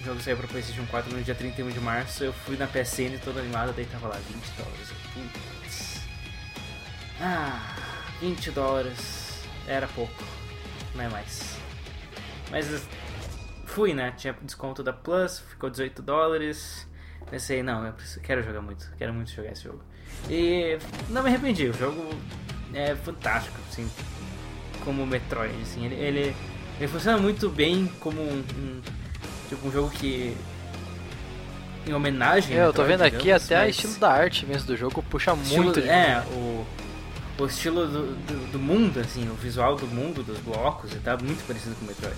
[0.00, 2.24] o jogo saiu para PlayStation 4 no dia 31 de março.
[2.24, 4.88] Eu fui na PSN todo animado, daí tava lá 20 dólares.
[4.90, 5.22] Eu,
[5.60, 6.00] Putz.
[7.20, 7.76] Ah,
[8.18, 10.24] 20 dólares era pouco,
[10.94, 11.58] não é mais.
[12.50, 12.66] Mas
[13.66, 14.14] fui, né?
[14.16, 16.88] Tinha desconto da Plus, ficou 18 dólares.
[17.30, 19.82] Pensei, não, eu quero jogar muito, quero muito jogar esse jogo.
[20.30, 20.78] E
[21.10, 22.08] não me arrependi, o jogo
[22.72, 23.86] é fantástico, assim,
[24.84, 26.36] como Metroid, assim, ele, ele,
[26.78, 28.80] ele funciona muito bem como um, um-
[29.48, 30.36] tipo um jogo que
[31.86, 34.46] em homenagem É, eu tô Metroid, vendo aqui digamos, até o mas estilo da arte
[34.46, 36.66] mesmo do jogo puxa estilo- muito de é, o,
[37.38, 41.18] o estilo do, do, do mundo, assim, o visual do mundo, dos blocos e tal,
[41.22, 42.16] muito parecido com o Metroid.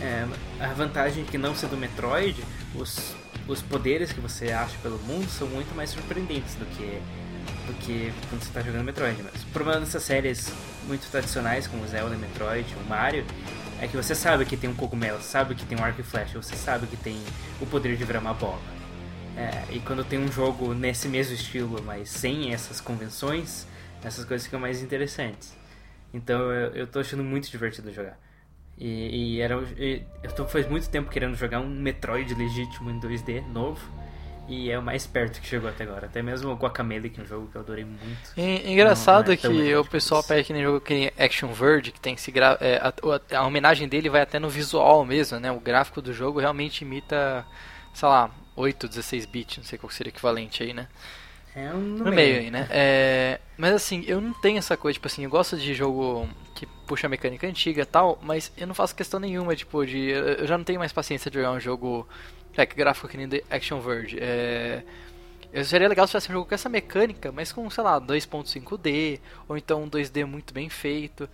[0.00, 0.26] É,
[0.60, 2.42] a vantagem é que não sendo Metroid,
[2.74, 3.14] os,
[3.48, 7.00] os poderes que você acha pelo mundo são muito mais surpreendentes do que
[7.66, 9.20] do que quando você está jogando Metroid.
[9.22, 10.52] Mas o problema dessas séries
[10.86, 13.24] muito tradicionais, como Zelda, Metroid, o Mario,
[13.80, 16.40] é que você sabe que tem um cogumelo, sabe que tem um arco e flecha,
[16.40, 17.18] você sabe que tem
[17.60, 18.60] o poder de virar uma bola.
[19.36, 23.66] É, e quando tem um jogo nesse mesmo estilo, mas sem essas convenções,
[24.02, 25.54] essas coisas ficam mais interessantes.
[26.12, 28.18] Então eu, eu tô achando muito divertido jogar.
[28.78, 32.98] E, e era, e eu tô faz muito tempo querendo jogar um Metroid legítimo em
[32.98, 33.80] 2D novo.
[34.48, 36.06] E é o mais perto que chegou até agora.
[36.06, 38.30] Até mesmo o Guacamelee, que é um jogo que eu adorei muito.
[38.36, 41.90] E- Engraçado Não, não é que o pessoal pega que nem jogo que Action Verge,
[41.92, 42.56] que tem que se gra...
[42.60, 45.50] é, a, a- a homenagem dele vai até no visual mesmo, né?
[45.50, 47.44] O gráfico do jogo realmente imita,
[47.92, 50.86] sei lá, 8, 16 bits, não sei qual seria o equivalente aí, né?
[51.54, 52.66] É um no, No meio aí, né?
[52.70, 56.66] É, mas assim, eu não tenho essa coisa, tipo assim, eu gosto de jogo que
[56.86, 60.10] puxa mecânica antiga e tal, mas eu não faço questão nenhuma, tipo, de.
[60.10, 62.06] Eu já não tenho mais paciência de jogar um jogo.
[62.56, 64.18] É, que gráfico que nem The Action Verge.
[64.20, 64.82] É.
[65.52, 69.20] Eu seria legal se tivesse um jogo com essa mecânica, mas com, sei lá, 2.5D,
[69.48, 71.28] ou então um 2D muito bem feito.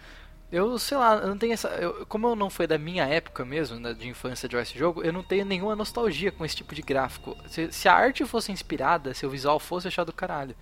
[0.50, 1.68] Eu, sei lá, eu não tenho essa.
[1.70, 4.78] eu- como eu não foi da minha época mesmo, né, de infância de jogar esse
[4.78, 7.36] jogo, eu não tenho nenhuma nostalgia com esse tipo de gráfico.
[7.48, 10.54] Se, se a arte fosse inspirada, se o visual fosse, achar do caralho.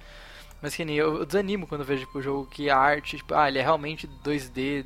[0.62, 3.16] Mas que nem eu, eu desanimo quando eu vejo tipo, o jogo que a arte,
[3.16, 4.84] tipo, ah, ele é realmente 2D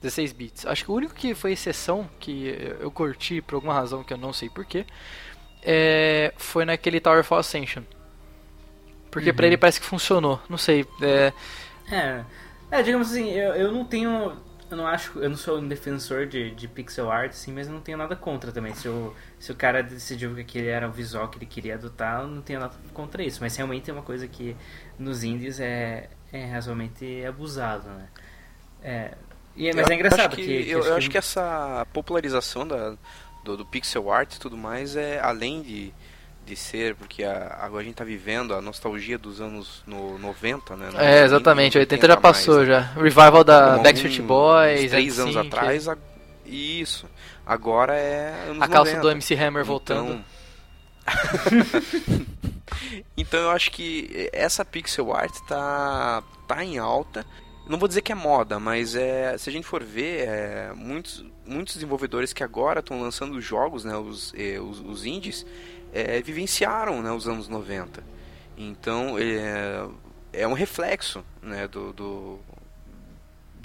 [0.00, 0.66] 16 bits.
[0.66, 2.46] Acho que o único que foi exceção que
[2.80, 4.86] eu curti por alguma razão que eu não sei porquê,
[5.62, 7.82] é, foi naquele Tower of Ascension.
[9.10, 10.40] Porque pra ele parece que funcionou.
[10.48, 10.86] Não sei.
[11.00, 11.32] É,
[11.90, 12.24] É,
[12.70, 14.36] é digamos assim, eu, eu não tenho.
[14.70, 15.18] Eu não acho.
[15.18, 18.14] Eu não sou um defensor de, de pixel art, assim, mas eu não tenho nada
[18.14, 18.74] contra também.
[18.74, 22.22] Se o, se o cara decidiu que aquele era o visual que ele queria adotar,
[22.22, 23.38] eu não tenho nada contra isso.
[23.40, 24.56] Mas realmente é uma coisa que
[24.98, 28.08] nos indies é, é razoavelmente abusado, né?
[28.82, 29.14] É,
[29.56, 32.94] e, mas Eu é engraçado acho que, que, eu, eu acho que essa popularização da,
[33.44, 35.92] do, do pixel art e tudo mais é além de,
[36.44, 40.76] de ser, porque a, agora a gente tá vivendo a nostalgia dos anos no 90,
[40.76, 40.90] né?
[40.96, 41.78] É, exatamente.
[41.78, 42.74] 80 já passou mais, né?
[42.74, 43.00] já.
[43.02, 44.90] Revival da Backstreet Boys.
[44.90, 45.96] três anos NSYNC, atrás, a-
[46.44, 47.08] isso.
[47.44, 49.00] Agora é anos A calça 90.
[49.02, 50.12] do MC Hammer voltando.
[50.12, 50.36] Então...
[53.16, 57.24] então eu acho que essa pixel art tá, tá em alta.
[57.66, 61.24] Não vou dizer que é moda, mas é, se a gente for ver, é, muitos,
[61.44, 65.44] muitos desenvolvedores que agora estão lançando jogos, né, os, eh, os, os indies,
[65.92, 68.04] é, vivenciaram né, os anos 90.
[68.56, 69.84] Então é,
[70.32, 72.38] é um reflexo né, do, do-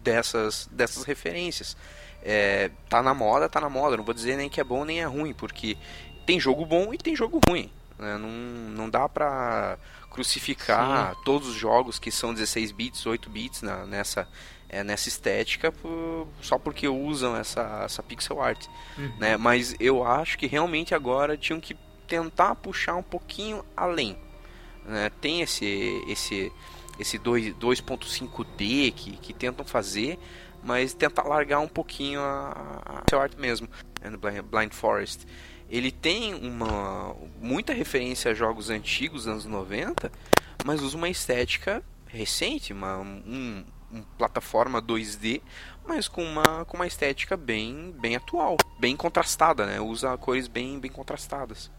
[0.03, 1.77] dessas, dessas referências.
[2.23, 3.97] é, tá na moda, tá na moda.
[3.97, 5.77] Não vou dizer nem que é bom nem é ruim, porque
[6.25, 7.71] tem jogo bom e tem jogo ruim.
[7.99, 8.17] Né?
[8.17, 9.77] Não, não dá pra
[10.11, 11.21] crucificar Sim.
[11.23, 14.27] todos os jogos que são 16 bits, 8 bits na, nessa,
[14.69, 18.67] é, nessa estética por, só porque usam essa, essa pixel art.
[18.97, 19.13] Uhum.
[19.17, 19.37] Né?
[19.37, 21.75] Mas eu acho que realmente agora tinham que
[22.07, 24.17] tentar puxar um pouquinho além.
[24.85, 25.09] Né?
[25.21, 26.51] Tem esse, esse,
[26.99, 30.19] esse 2.5D que, que tentam fazer,
[30.61, 33.67] mas tentar largar um pouquinho a, a pixel art mesmo.
[34.49, 35.25] Blind Forest
[35.71, 40.11] ele tem uma muita referência a jogos antigos anos 90,
[40.65, 45.41] mas usa uma estética recente, uma um, um, plataforma 2D,
[45.87, 49.79] mas com uma, com uma estética bem, bem atual, bem contrastada, né?
[49.79, 51.71] Usa cores bem, bem contrastadas.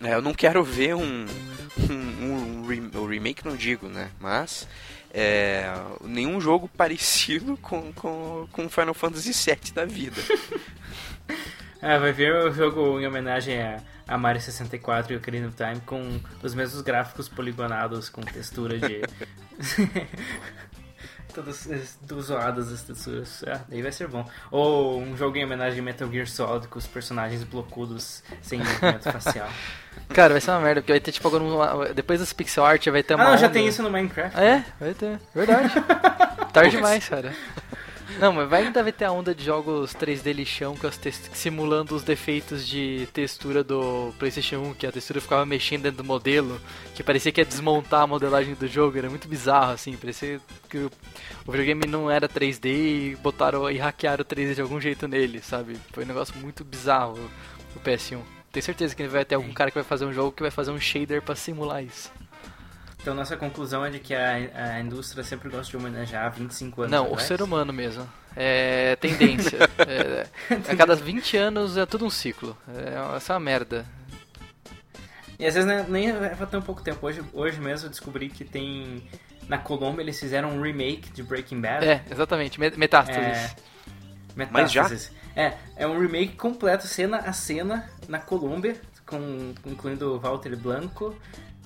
[0.00, 1.26] É, eu não quero ver um,
[1.90, 2.62] um,
[2.94, 4.10] um, remake, não digo, né?
[4.18, 4.66] Mas
[5.12, 5.70] é,
[6.02, 10.20] nenhum jogo parecido com, com, com Final Fantasy VII da vida.
[11.86, 13.78] É, vai ver o jogo em homenagem a,
[14.08, 18.76] a Mario 64 e o Ocarina of Time com os mesmos gráficos poligonados, com textura
[18.76, 19.02] de.
[21.36, 21.68] todas,
[22.22, 23.42] zoadas as texturas.
[23.44, 24.28] É, daí vai ser bom.
[24.50, 29.12] Ou um jogo em homenagem a Metal Gear Solid com os personagens blocudos sem movimento
[29.12, 29.48] facial.
[30.08, 31.94] Cara, vai ser uma merda, porque vai ter tipo algum.
[31.94, 33.24] Depois das pixel art vai ter uma.
[33.24, 34.38] Ah, não, já tem isso no Minecraft.
[34.38, 35.20] É, vai ter.
[35.34, 35.72] Verdade.
[36.52, 37.32] Tarde demais, cara.
[38.18, 40.98] Não, mas vai ainda ter a onda de jogos 3D lixão com as
[41.34, 46.04] simulando os defeitos de textura do PlayStation 1, que a textura ficava mexendo dentro do
[46.04, 46.58] modelo,
[46.94, 50.40] que parecia que ia desmontar a modelagem do jogo, era muito bizarro assim, parecia
[50.70, 50.90] que o,
[51.46, 55.76] videogame não era 3D e botaram e hackearam o 3D de algum jeito nele, sabe?
[55.92, 57.18] Foi um negócio muito bizarro
[57.74, 58.22] o PS1.
[58.50, 60.70] Tenho certeza que vai ter algum cara que vai fazer um jogo que vai fazer
[60.70, 62.10] um shader para simular isso.
[63.06, 66.90] Então nossa conclusão é de que a, a indústria sempre gosta de homenagear 25 anos
[66.90, 67.22] Não, atrás.
[67.22, 68.04] o ser humano mesmo.
[68.34, 69.58] É tendência.
[69.86, 70.26] é,
[70.68, 72.58] a cada 20 anos é tudo um ciclo.
[72.66, 73.86] É, essa é uma merda.
[75.38, 77.06] E às vezes né, nem vai ter um pouco tempo.
[77.06, 79.08] Hoje, hoje mesmo eu descobri que tem...
[79.48, 81.86] Na Colômbia eles fizeram um remake de Breaking Bad.
[81.86, 82.58] É, exatamente.
[82.58, 83.22] Metástases.
[83.22, 83.54] É,
[84.34, 85.12] metástases.
[85.14, 85.40] Mas já?
[85.40, 88.74] É, é um remake completo, cena a cena, na Colômbia,
[89.06, 91.16] com, incluindo Walter Blanco,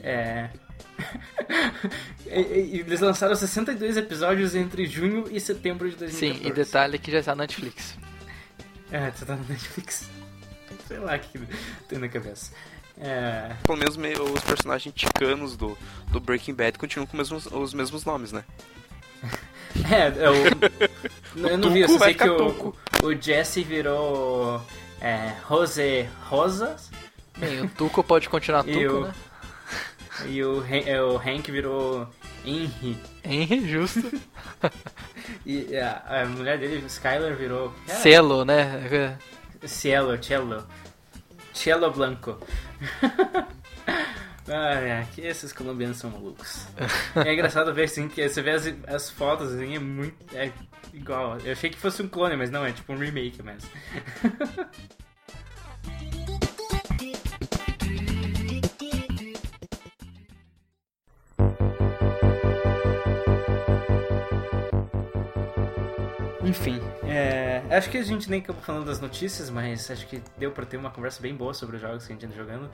[0.02, 0.50] é,
[2.26, 6.42] e, eles lançaram 62 episódios entre junho e setembro de 2014.
[6.42, 7.96] Sim, e detalhe que já está na Netflix.
[8.90, 10.08] É, já tá na Netflix.
[10.86, 11.38] Sei lá o que
[11.88, 12.52] tem na cabeça.
[13.00, 13.56] É...
[13.64, 15.76] Pelo menos os personagens ticanos do,
[16.08, 18.44] do Breaking Bad continuam com os mesmos, os mesmos nomes, né?
[19.90, 24.60] é, eu, eu não vi, eu só sei que o, o Jesse virou
[25.00, 26.90] é, José Rosas.
[27.38, 29.14] Bem, o Tuco pode continuar Tuco, o, né?
[30.26, 32.08] E o, é, o Hank virou
[32.44, 32.98] Henry.
[33.24, 34.10] Henry, justo.
[35.46, 37.72] e a, a, mulher dele, Skyler, virou.
[37.86, 39.18] Cielo, né?
[39.64, 40.66] Cielo, Cello.
[41.52, 42.38] Cello Blanco.
[44.52, 46.66] Ah, é, que esses colombianos são malucos.
[47.24, 50.16] é engraçado ver assim, que você vê as, as fotos assim, é muito.
[50.34, 50.50] É
[50.92, 51.38] igual.
[51.38, 53.70] Eu achei que fosse um clone, mas não, é tipo um remake mesmo.
[66.50, 70.50] Enfim, é, acho que a gente nem acabou falando das notícias, mas acho que deu
[70.50, 72.68] pra ter uma conversa bem boa sobre os jogos que a gente anda jogando.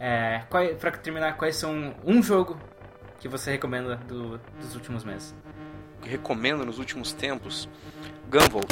[0.00, 2.58] É, qual, pra terminar, quais são um jogo
[3.20, 5.32] que você recomenda do, dos últimos meses?
[6.02, 7.68] Recomendo nos últimos tempos
[8.28, 8.68] Gunvolt.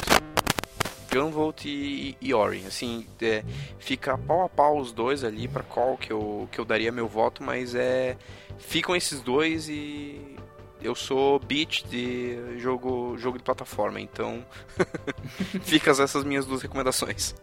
[1.13, 2.67] Gunvolt e, e Ori.
[2.67, 3.45] Assim, é,
[3.79, 7.07] fica pau a pau os dois ali para qual que eu, que eu daria meu
[7.07, 8.17] voto, mas é
[8.59, 10.37] ficam esses dois e
[10.81, 14.45] eu sou beat de jogo, jogo de plataforma, então
[15.63, 17.35] ficam essas minhas duas recomendações.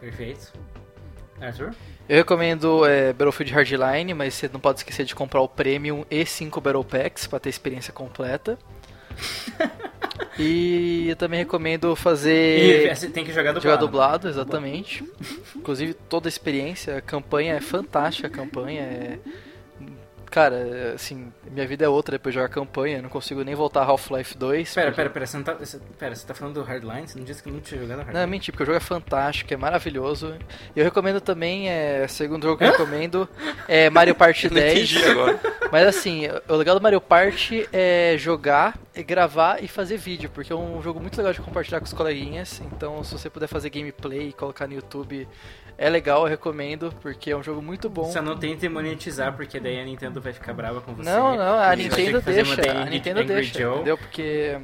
[0.00, 0.52] Perfeito.
[1.40, 1.74] Arthur?
[2.08, 6.26] Eu recomendo é, Battlefield Hardline, mas você não pode esquecer de comprar o Premium e
[6.26, 8.58] 5 Battle Packs para ter experiência completa.
[10.38, 12.92] e eu também recomendo fazer.
[12.92, 13.62] E tem que jogar dublado.
[13.62, 15.04] Jogar dublado, exatamente.
[15.54, 19.18] Inclusive, toda a experiência, a campanha é fantástica, a campanha é
[20.30, 23.84] Cara, assim, minha vida é outra depois de jogar campanha, não consigo nem voltar a
[23.84, 24.72] Half-Life 2.
[24.74, 24.96] Pera, porque...
[24.96, 25.54] pera, pera, você não tá.
[25.54, 27.08] Você, pera, você tá falando do Hardline?
[27.08, 28.20] Você não disse que não tinha jogado Hardline?
[28.20, 30.36] Não, mentira, porque o jogo é fantástico, é maravilhoso.
[30.74, 33.28] E eu recomendo também, é, segundo jogo que eu recomendo,
[33.66, 35.08] é Mario Party 10.
[35.08, 35.40] agora.
[35.72, 40.52] Mas assim, o legal do Mario Party é jogar, é gravar e fazer vídeo, porque
[40.52, 42.60] é um jogo muito legal de compartilhar com os coleguinhas.
[42.72, 45.26] Então, se você puder fazer gameplay e colocar no YouTube,
[45.82, 48.04] é legal, eu recomendo, porque é um jogo muito bom.
[48.12, 51.08] Só não tente monetizar, porque daí a Nintendo vai ficar brava com você.
[51.08, 52.70] Não, não, a Nintendo deixa.
[52.82, 53.74] A Nintendo deixa, Joe.
[53.76, 53.96] entendeu?
[53.96, 54.60] Porque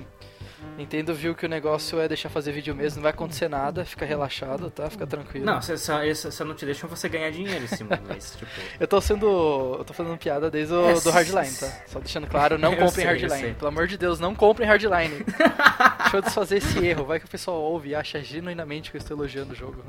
[0.77, 4.05] Nintendo viu que o negócio é deixar fazer vídeo mesmo, não vai acontecer nada, fica
[4.05, 4.91] relaxado, tá?
[4.91, 5.47] Fica tranquilo.
[5.47, 6.01] Não, só, só,
[6.31, 8.51] só não te deixam você ganhar dinheiro em cima, mas tipo.
[8.79, 9.77] Eu tô sendo.
[9.79, 11.73] Eu tô fazendo piada desde o É, do Hardline, tá?
[11.87, 13.55] Só deixando claro, não comprem sei, Hardline.
[13.55, 15.25] Pelo amor de Deus, não comprem Hardline.
[16.03, 17.07] Deixa eu desfazer esse erro.
[17.07, 19.83] Vai que o pessoal ouve e acha genuinamente que eu estou elogiando o jogo.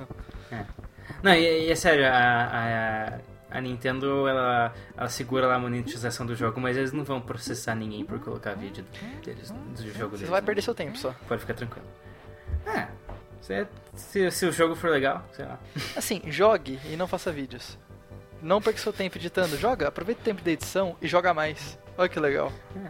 [0.52, 0.66] né?
[1.24, 3.20] Não, e, e é sério, a,
[3.52, 7.20] a, a Nintendo ela, ela segura lá a monetização do jogo, mas eles não vão
[7.22, 8.86] processar ninguém por colocar vídeo
[9.24, 10.30] deles, do jogo Você deles.
[10.30, 10.46] vai não.
[10.46, 11.14] perder seu tempo só.
[11.28, 11.88] Pode ficar tranquilo.
[12.66, 12.88] É,
[13.42, 15.60] se, se, se o jogo for legal, sei lá.
[15.96, 17.78] Assim, jogue e não faça vídeos.
[18.42, 19.58] Não perca seu tempo editando.
[19.58, 21.80] Joga, aproveita o tempo da edição e joga mais.
[21.98, 22.52] Olha que legal.
[22.76, 22.90] É,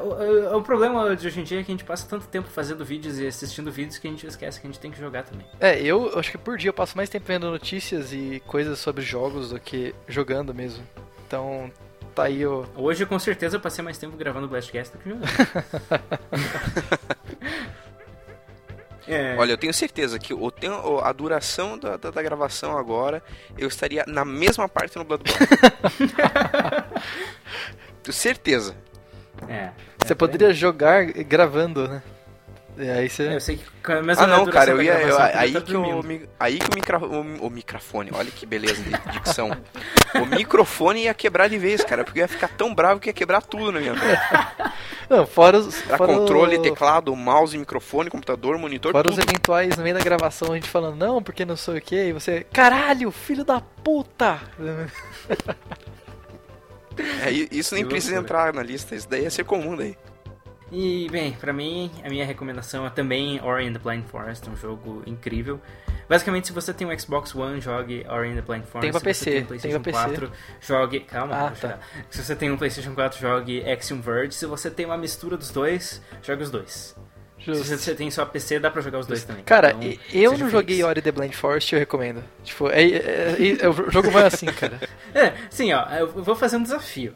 [0.00, 2.48] o, o- o problema de hoje em dia é que a gente passa tanto tempo
[2.48, 5.22] fazendo vídeos e assistindo vídeos que a gente esquece que a gente tem que jogar
[5.22, 5.46] também.
[5.58, 9.02] É, eu acho que por dia eu passo mais tempo vendo notícias e coisas sobre
[9.02, 10.86] jogos do que jogando mesmo.
[11.26, 11.72] Então,
[12.14, 12.66] tá aí o.
[12.76, 15.26] Hoje, com certeza, eu passei mais tempo gravando o Blastcast do que jogando.
[19.08, 23.22] é, Olha, eu tenho certeza que o tempo, a duração da, da, da gravação agora,
[23.58, 25.38] eu estaria na mesma parte no Bloodborne.
[28.02, 28.76] tenho certeza.
[29.48, 29.70] É.
[30.04, 32.02] Você poderia jogar gravando, né?
[32.78, 33.34] E aí você.
[33.34, 34.94] Eu sei que com a mesma Ah não, cara, eu da ia.
[35.02, 38.82] eu- aí, podia que o, aí que o, micro, o, o microfone, olha que beleza
[38.82, 39.50] de dicção.
[40.14, 43.12] o microfone ia quebrar de vez, cara, porque eu ia ficar tão bravo que ia
[43.12, 44.72] quebrar tudo na minha vida.
[45.10, 45.86] Não, fora os.
[45.86, 49.28] Era fora controle, o- teclado, mouse, microfone, computador, monitor, Fora os tudo.
[49.28, 52.12] eventuais no meio da gravação, a gente falando, não, porque não sei o que, e
[52.14, 54.40] você, caralho, filho da puta!
[57.24, 59.96] É, isso nem precisa entrar na lista, isso daí ia ser comum daí.
[60.70, 64.56] E, bem, pra mim, a minha recomendação é também Ori and the Blind Forest, um
[64.56, 65.60] jogo incrível.
[66.08, 68.80] Basicamente, se você tem um Xbox One, jogue Ori and the Blind Forest.
[68.80, 69.46] Tem pra se PC, você tem um tem
[69.82, 70.08] PlayStation pra PC.
[70.20, 71.00] 4, jogue...
[71.00, 71.54] Calma, Ah, vou tá.
[71.56, 71.80] chegar.
[72.10, 74.34] Se você tem um PlayStation 4, jogue Axiom Verge.
[74.34, 76.96] Se você tem uma mistura dos dois, jogue os dois.
[77.38, 77.64] Justo.
[77.64, 79.42] Se você tem só PC, dá pra jogar os dois também.
[79.42, 82.22] Cara, Então, eu não joguei Ori The Blind Forest, eu recomendo.
[82.44, 84.78] Tipo, é, é- é- o jogo vai assim, cara.
[85.14, 87.14] É, sim, ó, eu vou fazer um desafio.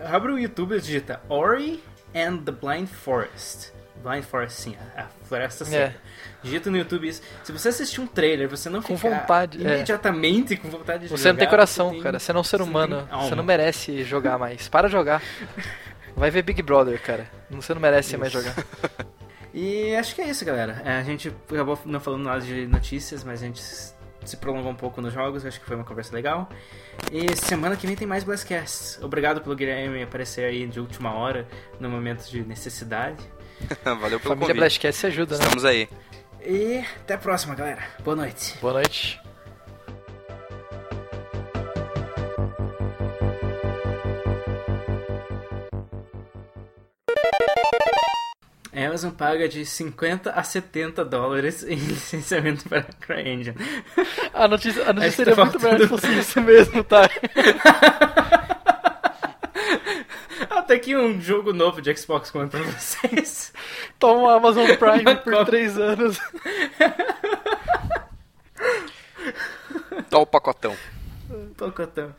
[0.00, 1.82] Abre o YouTube e digita Ori
[2.14, 3.72] and the Blind Forest.
[4.02, 5.94] Blind Forest, sim, a, a floresta seca.
[6.42, 7.20] Digita no YouTube isso.
[7.42, 9.74] Se você assistir um trailer, você não Com vontade, é.
[9.74, 11.32] imediatamente com vontade de Você jogar.
[11.32, 12.18] não tem coração, tem- cara.
[12.20, 13.08] Você não é um ser você humano.
[13.22, 14.68] Você não merece jogar mais.
[14.68, 15.20] Para de jogar.
[16.16, 17.28] Vai ver Big Brother, cara.
[17.50, 18.54] Você não merece mais jogar.
[19.58, 20.80] E acho que é isso, galera.
[20.84, 24.74] É, a gente acabou não falando nada de notícias, mas a gente se prolongou um
[24.76, 25.44] pouco nos jogos.
[25.44, 26.48] Acho que foi uma conversa legal.
[27.10, 29.00] E semana que vem tem mais Blastcasts.
[29.02, 31.48] Obrigado pelo Guilherme aparecer aí de última hora,
[31.80, 33.18] no momento de necessidade.
[33.82, 34.54] Valeu pelo Família convite.
[34.54, 35.42] Blastcast se ajuda, né?
[35.42, 35.88] Estamos aí.
[36.40, 37.82] E até a próxima, galera.
[38.04, 38.56] Boa noite.
[38.60, 39.20] Boa noite.
[48.78, 53.56] A Amazon paga de 50 a 70 dólares em licenciamento para CryEngine.
[54.32, 57.10] A notícia, a notícia que seria tá muito melhor se fosse isso mesmo, tá?
[60.48, 63.52] Até aqui um jogo novo de Xbox One pra vocês.
[63.98, 65.46] Toma o Amazon Prime Uma por cópia.
[65.46, 66.20] 3 anos.
[70.08, 70.76] Dá o pacotão.
[71.56, 72.14] Pocotão.